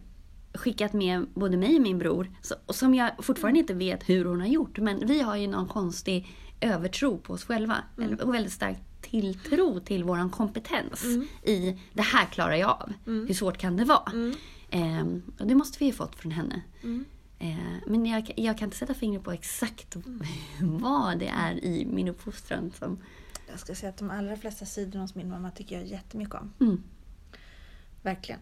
[0.53, 4.25] skickat med både mig och min bror, så, och som jag fortfarande inte vet hur
[4.25, 4.79] hon har gjort.
[4.79, 6.27] Men vi har ju någon konstig
[6.61, 7.77] övertro på oss själva.
[7.97, 8.77] Eller, och väldigt stark
[9.11, 11.05] tilltro till vår kompetens
[11.43, 12.93] i det här klarar jag av.
[13.05, 14.11] Hur svårt kan det vara?
[14.13, 14.35] Mm.
[14.69, 16.61] Ehm, och det måste vi ju fått från henne.
[16.83, 17.05] Mm.
[17.39, 19.95] Eh, men jag, jag kan inte sätta fingret på exakt
[20.61, 22.97] vad det är i min uppfostran som...
[23.47, 26.53] Jag ska säga att de allra flesta sidorna hos min mamma tycker jag jättemycket om.
[26.59, 26.83] Mm.
[28.01, 28.39] Verkligen.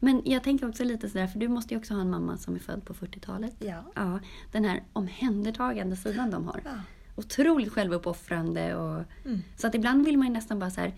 [0.00, 2.54] Men jag tänker också lite sådär, för du måste ju också ha en mamma som
[2.54, 3.54] är född på 40-talet.
[3.58, 3.84] Ja.
[3.94, 4.20] Ja,
[4.52, 6.60] den här omhändertagande sidan de har.
[6.64, 6.80] Ja.
[7.18, 9.04] Otroligt självuppoffrande och...
[9.24, 9.42] Mm.
[9.56, 10.94] Så att ibland vill man nästan bara så här,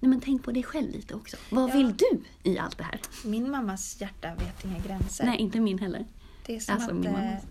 [0.00, 1.36] nej men tänk på dig själv lite också.
[1.50, 1.74] Vad Ja.
[1.74, 2.20] vill du
[2.50, 3.00] i allt det här?
[3.24, 5.24] Min mammas hjärta vet inga gränser.
[5.24, 6.04] Nej, inte min heller.
[6.46, 7.04] Det är som Alltså, att...
[7.06, 7.42] eh, mammas.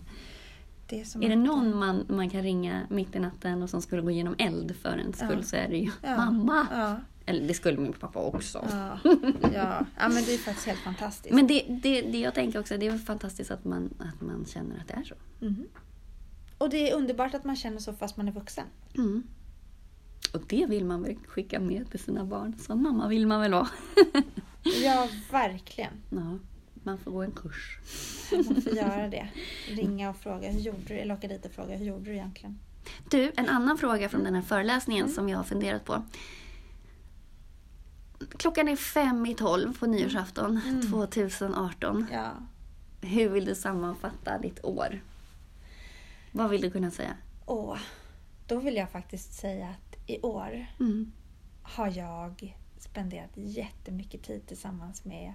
[0.86, 4.02] Det är, Är det någon man, man kan ringa mitt i natten och som skulle
[4.02, 5.42] gå igenom eld för en skull Ja.
[5.42, 6.16] så är det ju Ja.
[6.16, 6.66] mamma.
[6.72, 6.96] Ja,
[7.26, 8.68] Eller det skulle min pappa också.
[8.70, 8.98] ja,
[9.54, 9.86] ja.
[9.98, 11.34] ja, men det är faktiskt helt fantastiskt.
[11.34, 14.76] Men det, det, det jag tänker också, det är fantastiskt att man, att man känner
[14.80, 15.14] att det är så.
[15.46, 15.64] Mhm.
[16.62, 18.66] Och det är underbart att man känner så fast man är vuxen.
[18.94, 19.22] Mm.
[20.34, 22.54] Och det vill man väl skicka med till sina barn.
[22.58, 23.68] Sån mamma vill man väl vara.
[24.82, 25.92] Ja, verkligen.
[26.10, 26.38] Ja,
[26.74, 27.78] man får gå en kurs.
[28.32, 29.28] Man får göra det.
[29.68, 30.94] Ringa och fråga hur gjorde du?
[30.94, 32.58] Eller åka dit och fråga hur gjorde du egentligen?
[33.10, 36.02] Du, en annan fråga från den här föreläsningen som jag har funderat på.
[38.36, 40.60] Klockan är fem i tolv på nyårsafton
[40.90, 42.06] 2018.
[42.12, 42.30] Ja.
[43.00, 45.00] Hur vill du sammanfatta ditt år?
[46.32, 47.16] Vad vill du kunna säga?
[47.44, 47.76] Och
[48.46, 51.12] då vill jag faktiskt säga att i år Mm.
[51.62, 55.34] har jag spenderat jättemycket tid tillsammans med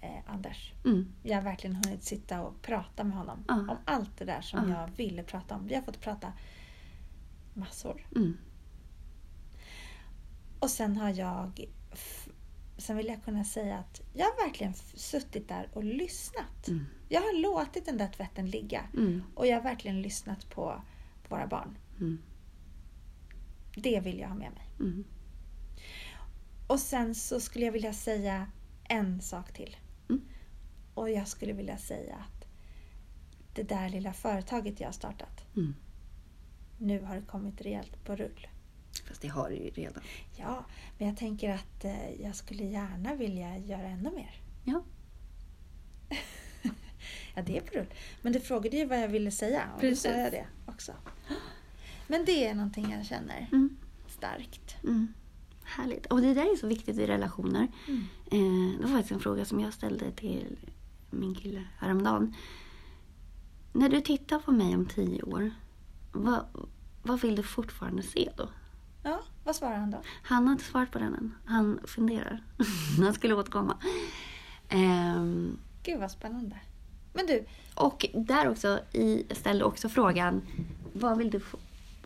[0.00, 0.72] eh, Anders.
[0.84, 1.12] Mm.
[1.22, 3.54] Jag har verkligen hunnit sitta och prata med honom Ja.
[3.54, 4.80] om allt det där som Ja.
[4.80, 5.66] jag ville prata om.
[5.66, 6.32] Vi har fått prata
[7.54, 8.06] massor.
[8.16, 8.36] Mm.
[10.60, 11.64] Och sen har jag...
[12.78, 16.68] Sen vill jag kunna säga att jag har verkligen suttit där och lyssnat.
[16.68, 16.86] Mm.
[17.08, 18.82] Jag har låtit den där tvätten ligga.
[18.94, 19.22] Mm.
[19.34, 20.82] Och jag har verkligen lyssnat på
[21.28, 21.78] våra barn.
[21.98, 22.18] Mm.
[23.76, 24.68] Det vill jag ha med mig.
[24.80, 25.04] Mm.
[26.66, 28.46] Och sen så skulle jag vilja säga
[28.84, 29.76] en sak till.
[30.08, 30.22] Mm.
[30.94, 32.46] Och jag skulle vilja säga att
[33.54, 35.74] det där lilla företaget jag har startat, Mm.
[36.78, 38.46] nu har det kommit rejält på rull.
[39.08, 40.02] Fast det har du ju redan.
[40.36, 40.64] Ja,
[40.98, 44.40] men jag tänker att eh, jag skulle gärna vilja göra ännu mer.
[44.64, 44.82] Ja.
[47.36, 47.86] Ja, det är på rull.
[48.22, 50.02] Men du frågade ju vad jag ville säga och Precis.
[50.04, 50.92] då sa jag det också.
[52.06, 53.76] Men det är någonting jag känner Mm.
[54.08, 54.76] starkt.
[54.84, 55.08] Mm.
[55.64, 56.06] Härligt.
[56.06, 57.68] Och det där är så viktigt i relationer.
[57.88, 58.00] Mm.
[58.26, 60.58] Eh, det var faktiskt en fråga som jag ställde till
[61.10, 62.34] min kille häromdagen.
[63.72, 65.50] När du tittar på mig om tio år,
[66.12, 66.46] vad,
[67.02, 68.48] vad vill du fortfarande se då?
[69.02, 70.00] Ja, vad svarar han då?
[70.22, 71.34] Han har inte svarat på den än.
[71.44, 72.44] Han funderar.
[73.04, 73.76] Han skulle återkomma.
[74.68, 76.56] Ehm, Gud vad spännande.
[77.16, 77.44] Men du,
[77.74, 80.42] och där också, i, ställde också frågan,
[80.92, 81.58] vad vill du få,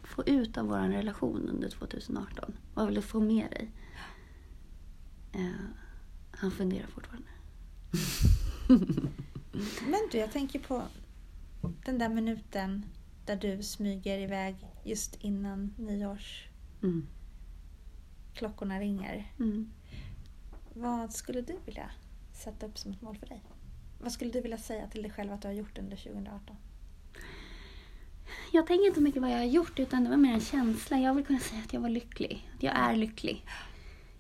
[0.02, 2.52] få ut av vår relation under 2018?
[2.74, 3.70] Vad vill du få med dig?
[5.32, 5.50] Eh,
[6.30, 7.28] han funderar fortfarande.
[9.86, 10.82] men du, jag tänker på
[11.84, 12.84] den där minuten
[13.26, 18.80] där du smyger iväg just innan nyårsklockorna Mm.
[18.80, 19.32] ringer.
[19.38, 19.70] Mm.
[20.74, 21.90] Vad skulle du vilja
[22.32, 23.42] sätta upp som ett mål för dig?
[24.02, 26.56] Vad skulle du vilja säga till dig själv att du har gjort under 2018?
[28.52, 30.98] Jag tänker inte mycket vad jag har gjort utan det var mer en känsla.
[30.98, 32.50] Jag vill kunna säga att jag var lycklig.
[32.56, 33.44] Att jag är lycklig.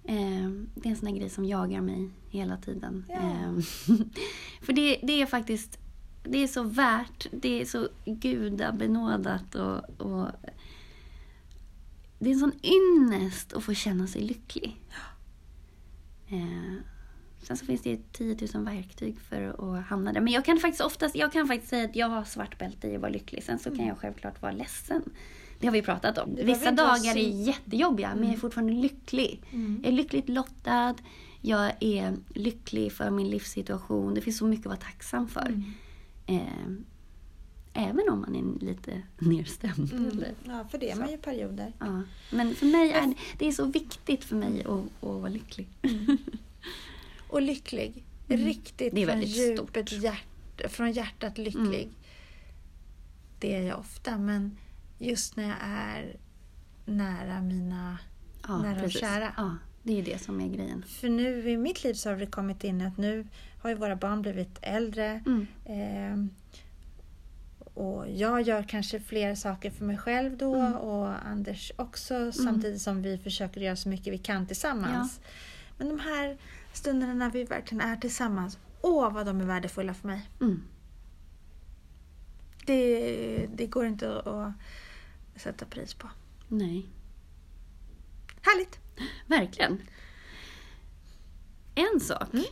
[0.04, 3.04] Eh, det är en sån där grej som jagar mig hela tiden.
[3.08, 3.52] Eh,
[4.62, 5.78] för det, det är faktiskt
[6.22, 10.28] det är så värt, det är så gudabenådat och, och
[12.18, 14.76] det är en sån ynnest att få känna sig lycklig.
[16.28, 16.74] Eh,
[17.42, 20.20] sen så finns det ju 10 000 verktyg för att hamna där.
[20.20, 22.94] Men jag kan faktiskt oftast, jag kan faktiskt säga att jag har svart bälte i
[22.94, 23.42] att vara lycklig.
[23.44, 25.02] Sen så kan jag självklart vara ledsen.
[25.60, 26.34] Det har vi pratat om.
[26.34, 29.42] Vissa dagar är jättejobbiga men jag är fortfarande lycklig.
[29.50, 29.80] Mm.
[29.82, 30.94] Jag är lyckligt lottad.
[31.40, 34.14] Jag är lycklig för min livssituation.
[34.14, 35.46] Det finns så mycket att vara tacksam för.
[35.46, 35.64] Mm.
[36.26, 39.92] Eh, även om man är lite nedstämd.
[39.92, 40.24] Mm.
[40.44, 41.72] Ja, för det är man ju perioder.
[41.78, 42.02] Ja.
[42.30, 45.68] Men för mig är det, det är så viktigt för mig att, att vara lycklig.
[47.30, 48.04] Och lycklig.
[48.28, 48.44] Mm.
[48.46, 50.02] Riktigt Det är från djupet, stort.
[50.02, 51.82] hjärt, från hjärtat lycklig.
[51.82, 51.94] Mm.
[53.38, 54.56] Det är jag ofta, men
[54.98, 56.16] just när jag är
[56.84, 57.98] nära mina
[58.48, 59.00] Ja, nära och precis.
[59.00, 59.32] kära.
[59.36, 60.84] Ja, det är det som är grejen.
[60.88, 63.26] För nu i mitt liv så har det kommit in att nu
[63.62, 65.22] har ju våra barn blivit äldre.
[65.26, 65.46] Mm.
[65.66, 66.30] Ehm,
[67.74, 70.72] och jag gör kanske fler saker för mig själv då Mm.
[70.74, 75.20] och Anders också samtidigt som vi försöker göra så mycket vi kan tillsammans.
[75.78, 76.38] Men de här
[76.72, 80.30] stunderna när vi verkligen är tillsammans, åh vad de är värdefulla för mig.
[80.40, 80.62] Mm.
[82.66, 84.52] Det, det går inte att,
[85.42, 86.08] sätta pris på.
[86.48, 86.86] Nej,
[88.42, 88.78] Härligt!
[89.26, 89.80] verkligen.
[91.74, 92.44] En sak Mm.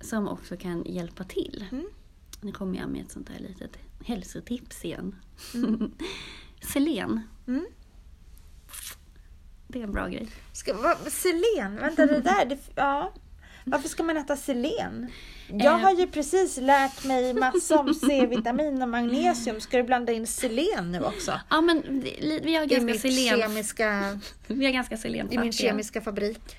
[0.00, 1.64] som också kan hjälpa till.
[1.72, 1.86] Mm.
[2.40, 5.16] Nu kommer jag med ett sånt här litet hälsotips igen.
[5.54, 5.92] Mm.
[6.72, 7.66] Selen, Mm.
[9.68, 10.28] det är en bra grej.
[10.52, 13.12] Ska, vad, selen, vänta det där, det, ja.
[13.70, 15.06] Varför ska man äta selen?
[15.48, 15.80] Jag Eh.
[15.80, 19.60] har ju precis lärt mig massa om C-vitamin och magnesium.
[19.60, 21.40] Ska du blanda in selen nu också?
[21.50, 21.82] Ja, men
[22.42, 26.56] vi har I, ganska mitt selen, kemiska, vi har ganska I min selenfattiga kemiska fabrik.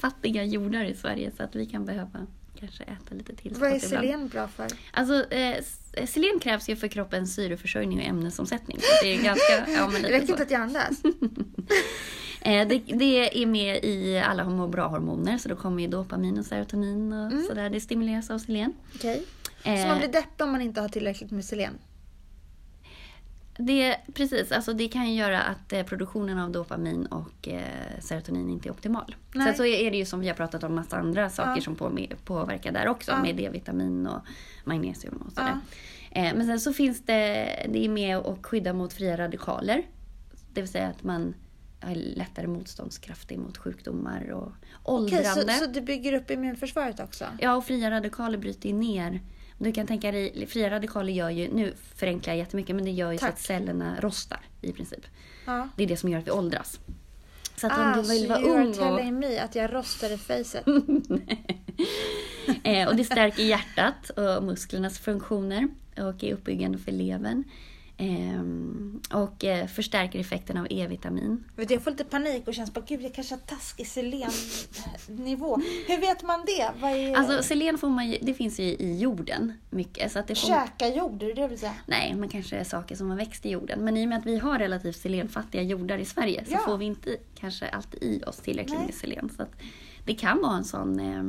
[0.00, 2.26] fattiga jordar i Sverige så att vi kan behöva
[2.60, 4.66] kanske äta lite tillskott Vad är selen bra för?
[4.92, 5.80] Alltså, eh, s-
[6.12, 8.78] selen krävs ju för kroppens syreförsörjning och ämnesomsättning.
[8.80, 10.32] Så det är ganska, ja, men Det lite räcker så.
[10.32, 10.90] inte att jag andas.
[12.46, 16.46] Eh, det, det är med i alla må bra-hormoner, så då kommer ju dopamin och
[16.46, 17.44] serotonin och Mm.
[17.48, 17.70] sådär.
[17.70, 18.72] Det stimuleras av selen.
[19.00, 19.08] Så
[19.62, 21.78] Eh, man blir deppig om man inte har tillräckligt med selen?
[23.58, 27.62] Det, precis, alltså det kan ju göra att eh, produktionen av dopamin och eh,
[28.00, 29.16] serotonin inte är optimal.
[29.34, 29.46] Nej.
[29.46, 31.60] Sen så är det ju som vi har pratat om massa andra saker Ja.
[31.60, 33.22] som på, påverkar där också, Ja.
[33.22, 34.20] med D-vitamin och
[34.64, 35.58] magnesium och sådär.
[36.10, 36.20] Ja.
[36.20, 39.82] Eh, men sen så finns det, det är med att skydda mot fria radikaler.
[40.52, 41.34] Det vill säga att man
[41.80, 44.42] har lättare motståndskraft mot sjukdomar och
[44.82, 45.52] Okej, åldrande.
[45.52, 47.24] så, så du bygger upp immunförsvaret också?
[47.40, 49.20] Ja, och fria radikaler bryter ner.
[49.58, 53.12] Du kan tänka dig, fria radikaler gör ju, nu förenklar jag jättemycket, men det gör
[53.12, 53.34] ju så Tack.
[53.34, 55.06] att cellerna rostar i princip.
[55.44, 55.68] Ja.
[55.76, 56.80] Det är det som gör att vi åldras.
[57.56, 60.10] Så att Ah, om du vill så vara ung och, telling me att jag rostar
[60.10, 60.66] i facet.
[62.62, 67.44] eh, och det stärker hjärtat och musklernas funktioner och är uppbyggande för levern.
[67.96, 71.44] Ehm, och eh, förstärker effekten av E-vitamin.
[71.68, 75.56] Jag får lite panik och känns bara, gud jag kanske har taskig selennivå.
[75.86, 76.70] Hur vet man det?
[76.80, 77.16] Vad är...
[77.16, 80.12] Alltså selen får man ju, det finns ju i jorden mycket.
[80.12, 81.74] Så att det får, Käka jord, är det det du säga?
[81.86, 83.84] Nej, men kanske saker som har växt i jorden.
[83.84, 86.58] Men i och med att vi har relativt selenfattiga jordar i Sverige så Ja.
[86.58, 88.86] får vi inte kanske alltid i oss tillräckligt Nej.
[88.86, 89.30] med selen.
[89.36, 89.52] Så att
[90.04, 91.00] det kan vara en sån...
[91.00, 91.22] Eh,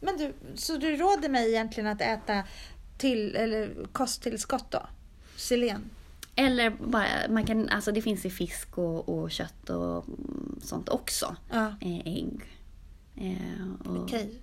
[0.00, 2.42] Men du, så du råder mig egentligen att äta
[2.98, 4.82] till, eller kosttillskott då?
[5.42, 5.90] Selen?
[6.34, 10.04] eller bara, man kan, alltså det finns i fisk och, och kött och
[10.62, 11.36] sånt också.
[11.50, 12.40] Ja, Eh, ägg.
[13.16, 14.40] Eh, och okej.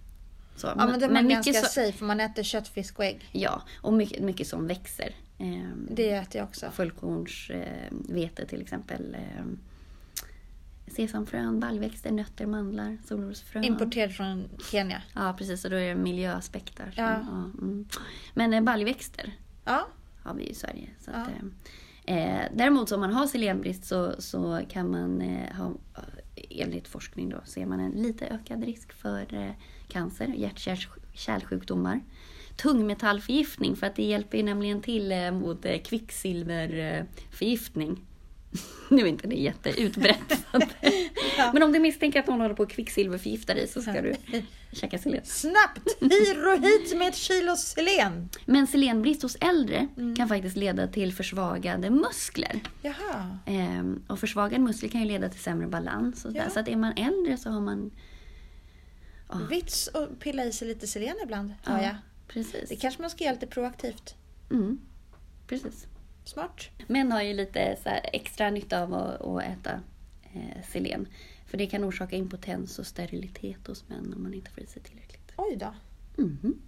[0.56, 0.68] så.
[0.68, 3.06] Ja, men det är man mycket ganska så, safe för man äter kött, fisk och
[3.06, 3.30] ägg.
[3.32, 5.16] Ja, och mycket, mycket som växer.
[5.38, 6.72] Eh, Det äter jag också.
[6.72, 9.16] Fullkornsvete eh, till exempel.
[9.16, 9.46] Eh,
[10.88, 13.64] sesamfrön, baljväxter, nötter, mandlar, solrosfrön.
[13.64, 15.02] Importerad från Kenya.
[15.16, 15.66] Ja, precis.
[15.66, 16.92] Och då är det miljöaspekter.
[16.96, 17.16] som- Ja.
[17.62, 17.86] mm.
[18.34, 19.34] Men baljväxter
[19.66, 19.88] Ja,
[20.24, 20.90] har vi i Sverige.
[21.00, 21.28] Så att,
[22.06, 25.74] eh, eh, däremot om man har selenbrist så, så kan man eh, ha,
[26.50, 29.52] enligt forskning då, ser man en lite ökad risk för eh,
[29.88, 32.02] cancer, hjärt-kärlsjukdomar.
[32.56, 38.06] Tungmetallförgiftning, för att det hjälper ju nämligen till eh, mot eh, kvicksilverförgiftning.
[38.90, 40.46] nu är inte det jätteutbrett.
[40.52, 40.64] att-
[41.38, 41.52] Ja.
[41.54, 44.16] Men om du misstänker att någon håller på att kvicksilverförgifta dig så ska du
[44.72, 45.22] käka selen.
[45.26, 45.98] snabbt!
[46.02, 48.30] Hiro hit med ett kilo selen!
[48.46, 50.16] Men selenbrist hos äldre Mm.
[50.16, 52.60] kan faktiskt leda till försvagade muskler.
[52.82, 53.38] Jaha.
[53.46, 56.26] Ehm, och försvagad muskler kan ju leda till sämre balans.
[56.26, 56.50] Och Ja.
[56.50, 57.92] Så att är man äldre så har man
[59.50, 61.96] Vits och pilla i sig lite selen ibland, hör Ja, jag.
[62.28, 62.70] precis.
[62.70, 64.16] Det kanske man ska göra lite proaktivt.
[64.52, 64.80] Mm,
[65.48, 65.88] precis.
[66.30, 66.70] Smart.
[66.88, 67.60] Män har ju lite
[68.14, 69.72] extra nytta av att, att äta
[70.34, 71.08] eh, selen.
[71.46, 74.82] För det kan orsaka impotens och sterilitet hos män om man inte får i sig
[74.82, 75.32] tillräckligt.
[75.38, 75.74] Oj då.
[76.24, 76.62] Mhm.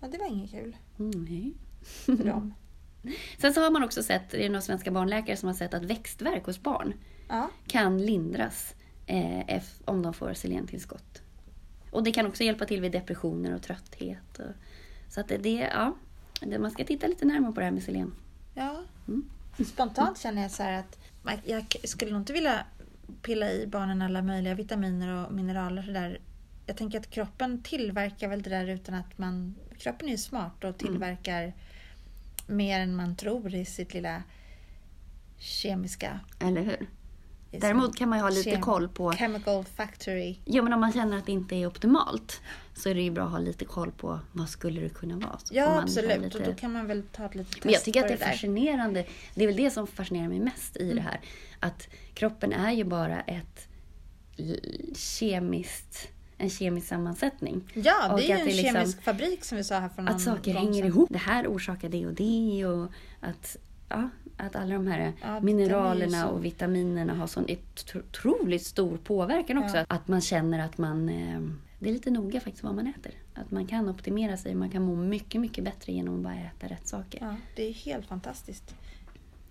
[0.00, 1.52] Ja, det var inget kul Mm, nej.
[1.82, 2.54] för dem.
[3.38, 5.84] Sen så har man också sett, det är några svenska barnläkare som har sett att
[5.84, 6.94] växtverk hos barn
[7.28, 7.50] Ja.
[7.66, 8.74] kan lindras
[9.06, 11.22] eh, om de får selentillskott.
[11.90, 14.38] Och det kan också hjälpa till vid depressioner och trötthet.
[14.38, 14.52] Och,
[15.08, 15.96] så att det, ja,
[16.58, 18.12] man ska titta lite närmare på det här med selen.
[19.10, 19.30] Mm.
[19.66, 20.98] Spontant känner jag så att
[21.44, 22.66] jag skulle nog inte vilja
[23.22, 25.82] pilla i barnen alla möjliga vitaminer och mineraler.
[25.82, 26.20] Så där.
[26.66, 29.54] Jag tänker att kroppen tillverkar väl det där utan att man...
[29.78, 31.52] Kroppen är ju smart och tillverkar
[32.46, 34.22] mer än man tror i sitt lilla
[35.38, 36.20] kemiska...
[36.40, 36.88] Eller hur?
[37.50, 39.12] Däremot kan man ju ha lite koll på...
[39.12, 40.36] Chemical factory.
[40.44, 42.40] Ja, men om man känner att det inte är optimalt
[42.74, 45.38] så är det ju bra att ha lite koll på vad skulle det kunna vara.
[45.38, 46.22] Så Ja, absolut.
[46.22, 48.14] lite- Och då kan man väl ta ett litet test Men jag tycker att det
[48.14, 48.16] är.
[48.22, 48.28] Mm.
[48.32, 49.06] fascinerande.
[49.34, 51.20] Det är väl det som fascinerar mig mest i det här.
[51.60, 53.68] Att kroppen är ju bara ett
[54.96, 57.70] kemiskt, en kemisk sammansättning.
[57.74, 60.02] Ja, Och det är att ju en liksom- kemisk fabrik som vi sa här för
[60.02, 61.08] någon Att saker gång hänger ihop.
[61.12, 62.90] Det här orsakar det och det och
[63.20, 63.56] att,
[63.88, 64.08] ja,
[64.40, 67.46] att alla de här Ja, mineralerna och vitaminerna har sån
[67.94, 69.76] otroligt stor påverkan också.
[69.76, 69.84] Ja.
[69.88, 71.08] Att man känner att man...
[71.08, 71.40] Eh,
[71.78, 73.12] det är lite noga faktiskt vad man äter.
[73.34, 74.54] Att man kan optimera sig.
[74.54, 77.18] Man kan må mycket, mycket bättre genom att bara äta rätt saker.
[77.22, 78.74] Ja, det är helt fantastiskt.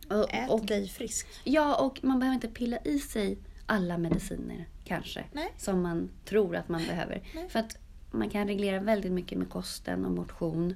[0.10, 1.28] Och, Ät och, dig frisk.
[1.44, 5.24] ja, och man behöver inte pilla i sig alla mediciner kanske.
[5.32, 5.54] Nej.
[5.58, 7.22] Som man tror att man behöver.
[7.36, 7.50] Nej.
[7.50, 7.78] För att
[8.12, 10.76] man kan reglera väldigt mycket med kosten och motion.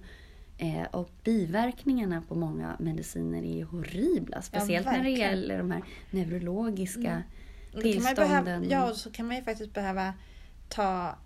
[0.58, 4.42] Eh, och biverkningarna på många mediciner är horribla.
[4.42, 7.24] Speciellt när det gäller de här neurologiska
[7.74, 8.70] man ju behöva, tillstånden.
[8.70, 10.14] ja, och så kan man ju faktiskt behöva
[10.70, 11.18] ta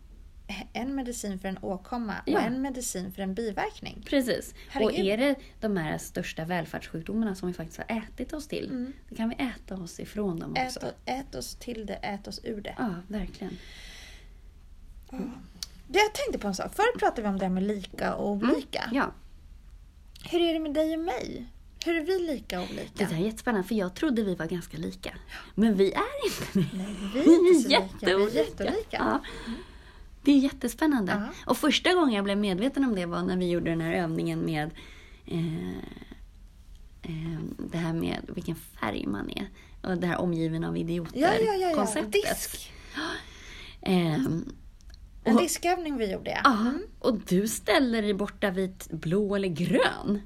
[0.74, 2.38] en medicin för en åkomma Ja.
[2.40, 4.04] och en medicin för en biverkning.
[4.10, 4.54] Precis.
[4.70, 4.94] Herregud.
[4.94, 8.94] Och är det de här största välfärdssjukdomarna som vi faktiskt har ätit oss till, Mm.
[9.10, 10.80] då kan vi äta oss ifrån dem också.
[10.80, 12.76] Ät, ät oss till det, ät oss ur det.
[12.78, 13.54] Ja, verkligen.
[15.88, 16.76] Det jag tänkte på en sak.
[16.76, 18.82] Förr pratade vi om det här med lika och olika.
[18.82, 18.96] Mm.
[18.96, 19.12] Ja,
[20.30, 21.48] Hur är det med dig och mig?
[21.86, 23.06] Hur är vi lika och det olika?
[23.06, 25.14] där är jättespännande för jag trodde vi var ganska lika.
[25.56, 26.78] Men vi är inte det.
[26.78, 27.90] Nej, vi är inte så lika.
[28.02, 28.40] Vi är jätteolika.
[28.40, 28.98] jätteolika.
[28.98, 29.24] Ja.
[30.24, 31.12] Det är jättespännande.
[31.12, 31.52] Ja.
[31.52, 34.40] Och första gången jag blev medveten om det var när vi gjorde den här övningen
[34.46, 34.72] med
[35.26, 35.70] eh,
[37.02, 37.40] eh,
[37.72, 39.50] det här med vilken färg man är.
[39.84, 41.88] Och det här omgiven av idioter Ja, ja, ja.
[41.96, 42.02] ja.
[42.02, 42.74] Disk.
[43.82, 44.46] Ehm,
[45.30, 46.40] En diskövning vi gjorde, ja.
[46.44, 50.22] ja, och du ställer dig borta vid blå eller grön.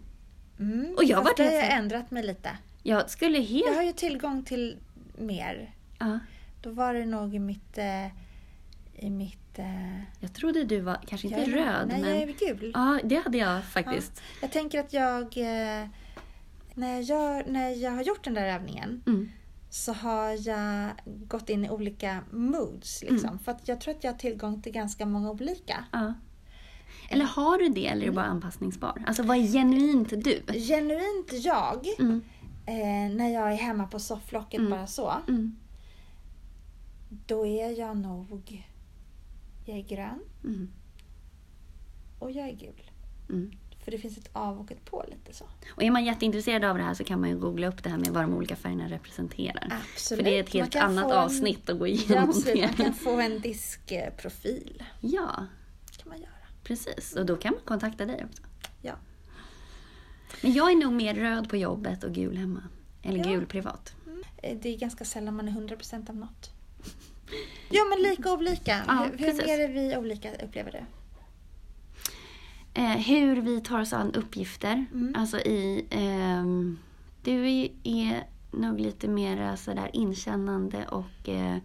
[0.59, 0.93] Mm.
[0.97, 2.49] Och jag Fast det har jag ändrat mig lite.
[2.83, 3.65] Jag skulle helt...
[3.65, 4.77] Jag har ju tillgång till
[5.17, 5.75] mer.
[5.99, 6.19] Ja,
[6.61, 7.77] Då var det nog i mitt...
[7.77, 8.05] Eh,
[8.95, 9.59] I mitt...
[9.59, 12.19] Eh, jag trodde du var, kanske inte jag röd, Nej, men...
[12.19, 12.71] jag är gul.
[12.73, 14.21] Ja, det hade jag faktiskt.
[14.41, 15.21] Jag tänker att jag...
[15.23, 15.87] Eh,
[16.73, 19.31] när, jag gör, när jag har gjort den där övningen Mm.
[19.73, 23.01] Så har jag gått in i olika moods.
[23.01, 23.29] Liksom.
[23.29, 23.39] Mm.
[23.39, 25.85] För att jag tror att jag har tillgång till ganska många olika.
[25.91, 26.13] Ja.
[27.09, 29.03] Eller har du det eller är du bara anpassningsbar?
[29.07, 30.43] Alltså vad är genuint du?
[30.53, 32.21] Genuint jag, Mm.
[32.65, 34.71] eh, när jag är hemma på sofflocket Mm.
[34.71, 35.55] bara så, Mm.
[37.27, 38.65] då är jag nog...
[39.65, 40.69] Jag är grön Mm.
[42.19, 42.91] och jag är gul.
[43.93, 44.01] Mm.
[44.01, 45.45] För det finns ett av och ett på lite så.
[45.75, 47.97] Och är man jätteintresserad av det här så kan man ju googla upp det här
[47.97, 49.79] med vad de olika färgerna representerar.
[49.93, 50.23] Absolut.
[50.23, 52.61] För det är ett helt annat en- avsnitt att gå Ja, igenom absolut.
[52.61, 52.83] Man det.
[52.83, 54.83] kan få en diskprofil.
[55.01, 55.45] Ja,
[55.97, 56.29] kan man göra.
[56.63, 57.15] precis.
[57.15, 58.43] Och då kan man kontakta dig också.
[58.81, 58.93] Ja.
[60.41, 62.63] Men jag är nog mer röd på jobbet och gul hemma.
[63.03, 63.23] Eller Ja.
[63.31, 63.95] gul privat.
[64.43, 66.49] Eh, Det är ganska sällan man är 100% av något.
[67.69, 68.83] Ja, men lika och olika.
[68.87, 70.79] Ja, hur hur mer är vi olika, upplever du?
[72.73, 74.85] Eh, hur vi tar oss an uppgifter.
[74.93, 75.13] Mm.
[75.17, 75.85] Alltså i...
[75.89, 76.79] ehm,
[77.23, 77.47] du
[77.83, 81.57] är, nog lite mer sådär inkännande och eh,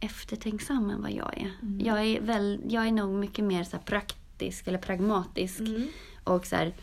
[0.00, 1.50] eftertänksam än vad jag är.
[1.62, 1.80] Mm.
[1.80, 5.60] Jag, är väl, jag är nog mycket mer så praktisk eller pragmatisk.
[6.24, 6.74] Och så här,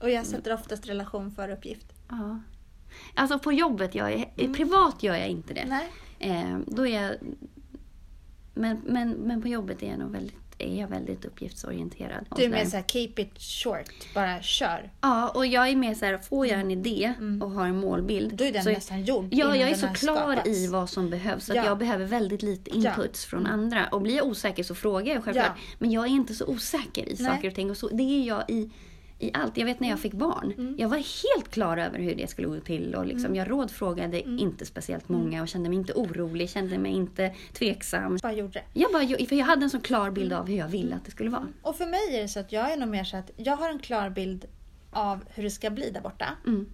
[0.00, 1.86] Och jag sätter oftast relation för uppgift.
[2.08, 2.40] ja.
[3.14, 5.60] Alltså på jobbet, jag är, privat gör jag inte det.
[5.60, 5.78] Mm.
[6.18, 6.40] Nej.
[6.40, 7.14] Eh, då är jag,
[8.54, 12.26] men, men, men på jobbet är jag nog väldigt, är jag väldigt uppgiftsorienterad.
[12.36, 14.14] Du är mer såhär, keep it short.
[14.14, 14.90] Bara kör.
[15.00, 17.42] Ja, och jag är mer så här, får jag en idé Mm.
[17.42, 18.34] och har en målbild.
[18.34, 20.48] Då är den så, nästan gjord Ja, jag är så klar skapats.
[20.48, 21.44] i vad som behövs.
[21.46, 21.60] Så Ja.
[21.60, 22.90] att jag behöver väldigt lite Ja.
[22.90, 23.86] inputs från andra.
[23.86, 25.46] Och blir jag osäker så frågar jag självklart.
[25.56, 25.62] Ja.
[25.78, 27.30] Men jag är inte så osäker i Nej.
[27.30, 27.70] saker och ting.
[27.70, 28.70] Och så, det är jag i
[29.20, 29.56] i allt.
[29.56, 30.52] Jag vet när jag fick barn.
[30.58, 30.74] Mm.
[30.78, 32.94] Jag var helt klar över hur det skulle gå till.
[32.94, 34.38] Och liksom, Jag rådfrågade Mm.
[34.38, 38.18] inte speciellt många och kände mig inte orolig, kände mig inte tveksam.
[38.22, 38.62] Bara gjorde.
[38.72, 40.14] Jag, bara, för jag hade en så klar Mm.
[40.14, 41.48] bild av hur jag ville att det skulle vara.
[41.62, 43.68] Och för mig är det så att jag är nog mer så att jag har
[43.70, 44.44] en klar bild
[44.90, 46.26] av hur det ska bli där borta.
[46.46, 46.66] Mm.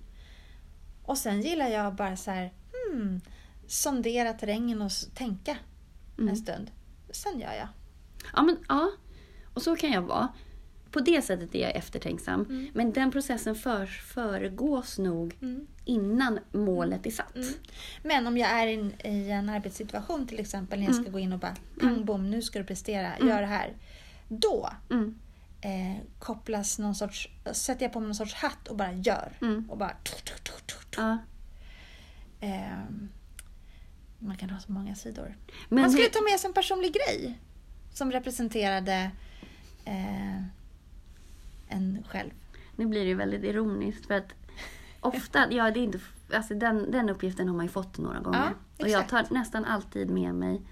[1.03, 2.53] Och sen gillar jag bara så här,
[2.93, 3.21] hmm,
[3.67, 5.57] sondera terrängen och tänka
[6.19, 6.29] Mm.
[6.29, 6.71] en stund.
[7.11, 7.69] Sen gör jag.
[8.35, 8.91] Ja, men, ja.
[9.55, 10.29] Och så kan jag vara.
[10.91, 12.41] På det sättet är jag eftertänksam.
[12.45, 12.69] Mm.
[12.75, 15.67] Men den processen för, föregås nog Mm.
[15.85, 17.37] innan målet är satt.
[17.37, 17.49] Mm.
[18.03, 21.33] Men om jag är in, i en arbetssituation till exempel när jag ska gå in
[21.33, 23.73] och bara pang bom, nu ska du prestera, gör det här.
[24.29, 25.19] Då Mm.
[25.61, 29.33] eh, kopplas någon sorts, sätter jag på mig någon sorts hatt och bara gör.
[29.41, 29.71] Mm.
[29.71, 29.97] Och bara...
[30.97, 31.19] Ja.
[32.41, 33.09] Ehm,
[34.19, 35.37] man kan ha så många sidor.
[35.69, 37.39] Men man skulle hur- ta med sig en personlig grej
[37.95, 39.11] som representerade
[39.85, 40.43] eh,
[41.69, 42.31] en själv.
[42.77, 44.35] Nu blir det ju väldigt ironiskt för att
[45.01, 46.01] ofta, ja det är inte,
[46.33, 48.55] alltså den, den uppgiften har man ju fått några gånger.
[48.79, 50.63] Ja, och jag tar nästan alltid med mig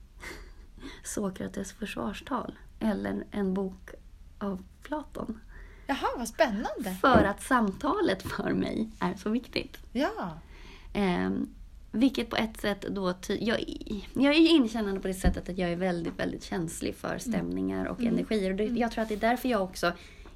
[1.04, 3.90] Sokrates försvarstal eller en bok
[4.38, 5.40] av Platon.
[5.86, 6.96] Jaha, vad spännande!
[7.00, 9.78] För att samtalet för mig är så viktigt.
[9.92, 10.38] Ja.
[10.92, 11.48] Ehm,
[11.92, 13.12] vilket på ett sätt då...
[13.12, 13.64] Ty- jag,
[14.14, 17.86] jag är ju inkännande på det sättet att jag är väldigt, väldigt känslig för stämningar
[17.86, 18.50] och energier.
[18.50, 19.92] Och det, jag tror att det är därför jag också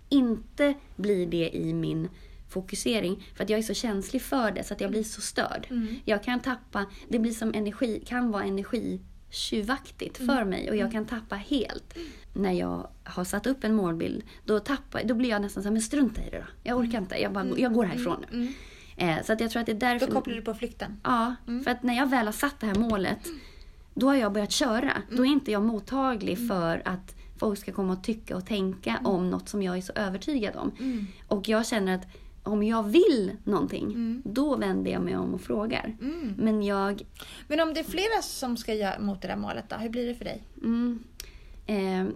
[0.08, 2.08] inte blir det i min
[2.48, 3.28] fokusering.
[3.34, 5.66] För att jag är så känslig för det så att jag blir så störd.
[6.04, 6.86] Jag kan tappa...
[7.08, 11.94] Det blir som energi, kan vara energitjuvaktigt för mig och jag kan tappa helt.
[12.34, 15.72] När jag har satt upp en målbild, då, tappar, då blir jag nästan så här,
[15.72, 16.44] men strunta i det då.
[16.62, 18.52] Jag orkar inte, jag, bara, jag går härifrån nu.
[19.00, 20.06] Eh, så att jag tror att det är därför...
[20.06, 21.00] Då kopplar du på flykten.
[21.04, 21.34] Ja,
[21.64, 23.18] för att när jag väl har satt det här målet,
[23.94, 24.92] då har jag börjat köra.
[25.10, 29.30] Då är inte jag mottaglig för att folk ska komma och tycka och tänka om
[29.30, 30.72] något som jag är så övertygad om.
[31.28, 32.06] Och jag känner att
[32.42, 35.96] om jag vill någonting, då vänder jag mig om och frågar.
[36.36, 37.02] Men jag...
[37.48, 40.06] Men om det är flera som ska göra mot det där målet då, hur blir
[40.06, 40.42] det för dig?
[40.62, 41.04] Mm,
[41.66, 42.06] eh,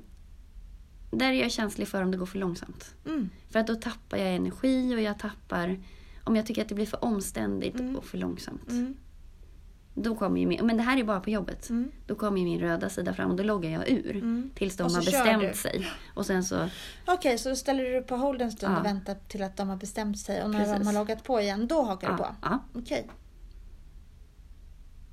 [1.11, 2.95] där är jag känslig för om det går för långsamt.
[3.07, 3.31] Mm.
[3.51, 5.79] För att då tappar jag energi och jag tappar...
[6.25, 8.71] Om jag tycker att det blir för omständigt och för långsamt.
[8.71, 8.97] Mm.
[9.97, 11.71] Då kommer ju min, men det här är bara på jobbet.
[11.71, 11.91] Mm.
[12.07, 14.17] Då kommer min röda sida fram och då loggar jag ur.
[14.17, 14.51] Mm.
[14.55, 15.55] Tills de så har bestämt du.
[15.55, 15.87] sig.
[16.15, 16.69] Och sen så,
[17.07, 18.79] Okej, så då ställer du på hold en stund Ja.
[18.81, 20.43] och väntar till att de har bestämt sig.
[20.43, 20.79] Och när Precis.
[20.79, 22.23] de har loggat på igen, då hakar du på?
[22.23, 22.81] ja, ja.
[22.81, 23.09] Okej.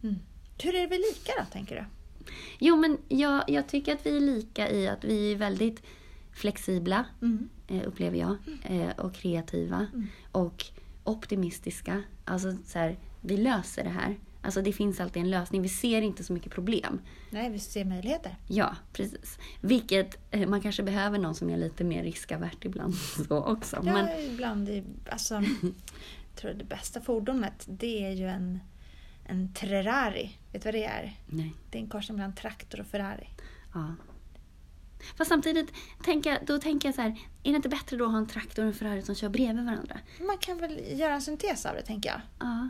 [0.03, 0.15] Mm.
[0.63, 1.85] Hur är vi lika då, tänker du?
[2.59, 5.83] Jo men jag, jag tycker att vi är lika i att vi är väldigt
[6.33, 7.49] flexibla, Mm.
[7.67, 8.35] eh, upplever jag.
[8.63, 9.87] Eh, och kreativa.
[10.31, 10.65] Och
[11.03, 12.03] optimistiska.
[12.25, 14.17] Alltså så här, vi löser det här.
[14.41, 15.61] Alltså det finns alltid en lösning.
[15.61, 17.01] Vi ser inte så mycket problem.
[17.29, 18.35] Nej, vi ser möjligheter.
[18.47, 19.39] Ja, precis.
[19.61, 22.95] Vilket eh, man kanske behöver någon som är lite mer riskavert ibland
[23.27, 23.75] så också.
[23.75, 24.69] Ja, Men, ibland.
[24.69, 28.59] I, alltså, jag tror det bästa fordonet, det är ju en,
[29.25, 30.37] en Ferrari.
[30.51, 31.17] Vet du vad det är?
[31.25, 31.53] nej.
[31.69, 33.27] Det är en korsning mellan traktor och Ferrari.
[33.73, 33.95] Ja.
[35.17, 35.73] Fast samtidigt,
[36.03, 37.09] tänka, då tänker jag så här,
[37.43, 39.65] är det inte bättre då att ha en traktor och en Ferrari som kör bredvid
[39.65, 39.97] varandra?
[40.27, 42.21] Man kan väl göra en syntes av det, tänker jag.
[42.39, 42.69] Ja,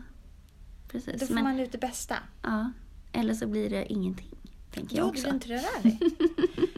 [0.87, 1.19] precis.
[1.19, 2.15] Då får Men, man ut det bästa.
[2.41, 2.71] ja,
[3.11, 4.37] eller så blir det ingenting,
[4.73, 5.47] tänker jag Jo, det också.
[5.47, 5.99] blir en Ferrari.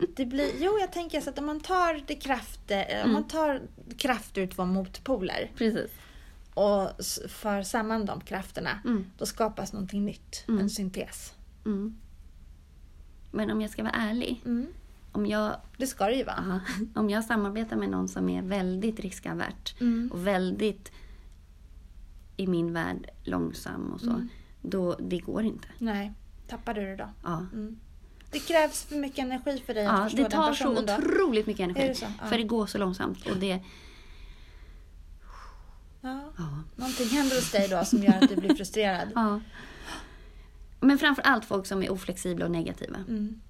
[0.16, 3.12] det blir, jo, jag tänker så att om man tar det kraft, eh, om Mm.
[3.14, 3.62] man tar
[3.98, 5.92] kraft ur två motpoler Precis.
[6.54, 6.90] och
[7.30, 9.06] för samman de krafterna, Mm.
[9.18, 10.44] då skapas någonting nytt.
[10.48, 10.62] Mm.
[10.62, 11.34] En syntes.
[11.66, 11.98] Mm.
[13.32, 14.68] Men om jag ska vara ärlig, Mm.
[15.14, 16.36] Om jag, Det ska det ju vara.
[16.36, 16.60] aha,
[16.96, 20.10] om jag samarbetar med någon som är väldigt riskavert Mm.
[20.14, 20.92] och väldigt,
[22.38, 24.30] i min värld, långsam och så, Mm.
[24.62, 25.68] då, det går inte.
[25.78, 26.14] Nej,
[26.48, 27.10] tappar du det då?
[27.24, 27.46] Ja.
[27.54, 27.80] Mm.
[28.32, 30.86] Det krävs för mycket energi för dig att Ja, förstå det den tar så personen
[30.86, 30.94] då.
[31.08, 31.88] otroligt mycket energi.
[31.88, 32.08] det?
[32.22, 32.28] Ja.
[32.28, 33.26] För det går så långsamt.
[33.28, 33.60] Och det,
[36.02, 36.22] Ja.
[36.38, 36.64] ja.
[36.76, 39.08] Någonting händer hos dig då som gör att du blir frustrerad.
[39.16, 39.40] Ja.
[40.80, 42.98] Men framför allt folk som är oflexibla och negativa.
[42.98, 43.42] Mm.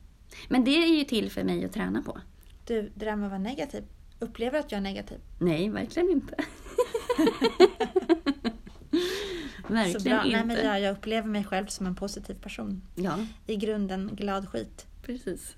[0.47, 2.19] Men det är ju till för mig att träna på.
[2.65, 3.83] Du, det där med att vara negativ.
[4.19, 5.17] Upplever att jag är negativ?
[5.39, 6.35] Nej, verkligen inte.
[9.67, 10.25] Så verkligen bra.
[10.25, 10.37] inte.
[10.37, 12.81] Nej, men jag, jag upplever mig själv som en positiv person.
[12.95, 14.85] Ja, I grunden glad skit.
[15.01, 15.55] precis.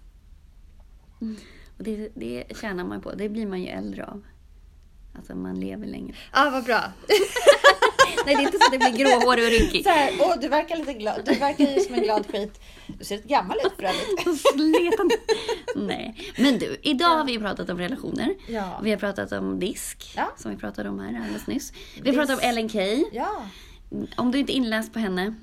[1.78, 3.12] Och det, det tjänar man på.
[3.14, 4.24] Det blir man ju äldre av.
[5.16, 6.16] Alltså man lever längre.
[6.34, 6.84] Ja, ah, vad bra.
[8.26, 9.86] Nej, det är inte så att det blir gråhårig och rynkig.
[10.20, 11.22] Åh, du verkar lite glad.
[11.26, 12.62] Du verkar ju som en glad skit.
[12.88, 15.16] Du ser lite gammal ut för övrigt.
[15.76, 16.16] Nej.
[16.38, 18.36] Men du, idag har vi pratat om relationer.
[18.48, 18.80] Ja.
[18.84, 20.32] Vi har pratat om disk, Ja.
[20.38, 21.74] som vi pratade om här alldeles nyss.
[22.02, 23.04] Vi har pratat om Ellen Key.
[23.12, 23.46] Ja,
[24.18, 25.34] Om du inte är inläst på henne,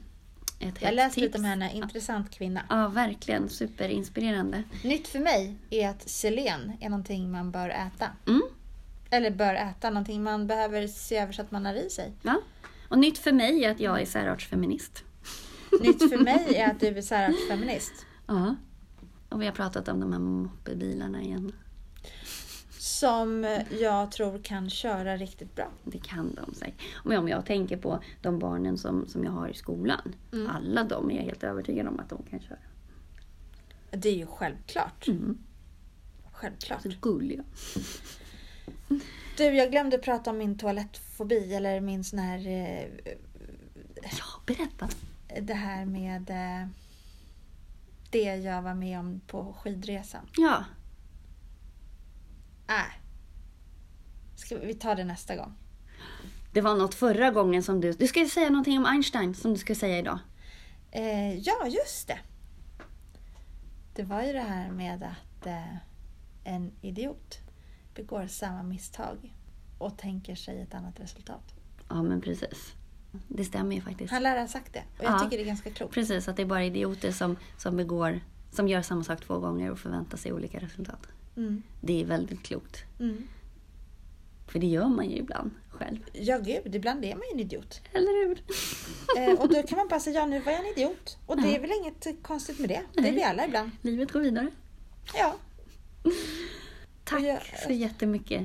[0.80, 1.22] jag läste tips.
[1.26, 1.72] lite om henne.
[1.74, 2.62] Intressant kvinna.
[2.70, 3.48] Ja, verkligen.
[3.48, 4.62] Superinspirerande.
[4.84, 8.06] Nytt för mig är att selen är någonting man bör äta.
[8.26, 8.42] Mm.
[9.10, 10.22] Eller bör äta någonting.
[10.22, 12.12] Man behöver se över så att man har i sig.
[12.22, 12.40] Ja.
[12.92, 15.04] Och nytt för mig är att jag är särartsfeminist.
[15.80, 18.06] Nytt för mig är att du är särartsfeminist.
[18.26, 18.56] Ja.
[19.28, 21.52] Och vi har pratat om de här moppebilarna igen.
[22.78, 25.70] Som jag tror kan köra riktigt bra.
[25.84, 26.82] Det kan de säkert.
[27.04, 30.14] Men om jag tänker på de barnen som, som jag har i skolan.
[30.32, 30.50] Mm.
[30.50, 32.58] Alla de är jag helt övertygad om att de kan köra.
[33.90, 35.08] Det är ju självklart.
[35.08, 35.38] Mm.
[36.32, 36.82] Självklart.
[36.82, 37.44] Så gulliga.
[39.36, 40.58] Du, jag glömde prata om min
[41.28, 42.46] toalettfobi eller min sån här...
[42.46, 42.88] eh,
[44.02, 44.88] Ja, berätta.
[45.42, 46.68] Det här med eh,
[48.10, 50.28] det jag var med om på skidresan.
[50.36, 50.64] Ja,
[52.68, 52.92] Äh.
[54.36, 55.54] Ska vi, tar det nästa gång.
[56.52, 57.92] det var något förra gången som du...
[57.92, 60.18] Du ska säga någonting om Einstein som du ska säga idag.
[60.90, 62.18] Eh, ja, just det.
[63.94, 65.76] Det var ju det här med att eh,
[66.44, 67.38] en idiot
[67.94, 69.34] begår samma misstag
[69.84, 71.54] och tänker sig ett annat resultat.
[71.88, 72.72] Ja, men precis.
[73.28, 74.10] Det stämmer ju faktiskt.
[74.10, 75.18] Han lär ha sagt det och jag Ja.
[75.18, 75.94] tycker det är ganska klokt.
[75.94, 78.20] Precis, att det är bara idioter som, som begår...
[78.52, 81.06] Som gör samma sak två gånger och förväntar sig olika resultat.
[81.36, 81.62] Mm.
[81.80, 82.76] Det är väldigt klokt.
[83.00, 83.28] Mm.
[84.46, 85.98] För det gör man ju ibland själv.
[86.12, 87.80] Ja, gud, ibland är man ju en idiot.
[87.92, 88.42] Eller hur?
[89.18, 91.18] Eh, och då kan man bara säga, ja nu var jag en idiot.
[91.26, 92.82] Och det är väl inget konstigt med det.
[92.94, 93.70] Det är vi alla ibland.
[93.82, 94.48] Livet går vidare.
[95.18, 95.34] Ja,
[97.04, 98.42] Tack jag- så jättemycket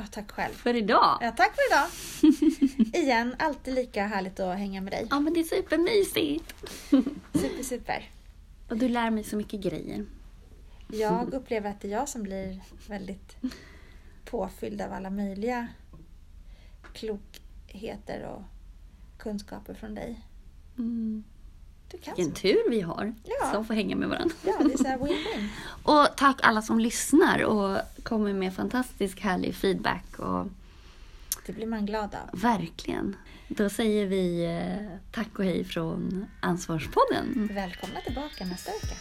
[0.00, 0.54] ja tack själv.
[0.54, 1.18] för idag.
[1.20, 1.88] Ja, tack för idag.
[3.02, 5.06] Igen, alltid lika härligt att hänga med dig.
[5.10, 6.54] Ja, men det är supermysigt.
[7.32, 8.10] Super, super.
[8.68, 10.06] Och du lär mig så mycket grejer.
[10.92, 13.36] Jag upplever att det är jag som blir väldigt
[14.24, 15.68] påfylld av alla möjliga
[16.92, 18.42] klokheter och
[19.18, 20.20] kunskaper från dig.
[20.78, 21.24] Mm.
[21.92, 23.52] Vilken tur vi har Ja.
[23.52, 24.34] som får hänga med varandra.
[24.46, 25.48] Ja, det är så win-win.
[25.82, 30.18] Och tack alla som lyssnar och kommer med fantastisk härlig feedback.
[30.18, 30.46] Och
[31.46, 32.40] Det blir man glad av.
[32.40, 33.16] verkligen.
[33.48, 37.48] Då säger vi eh, tack och hej från Ansvarspodden.
[37.54, 38.94] Välkomna tillbaka nästa vecka.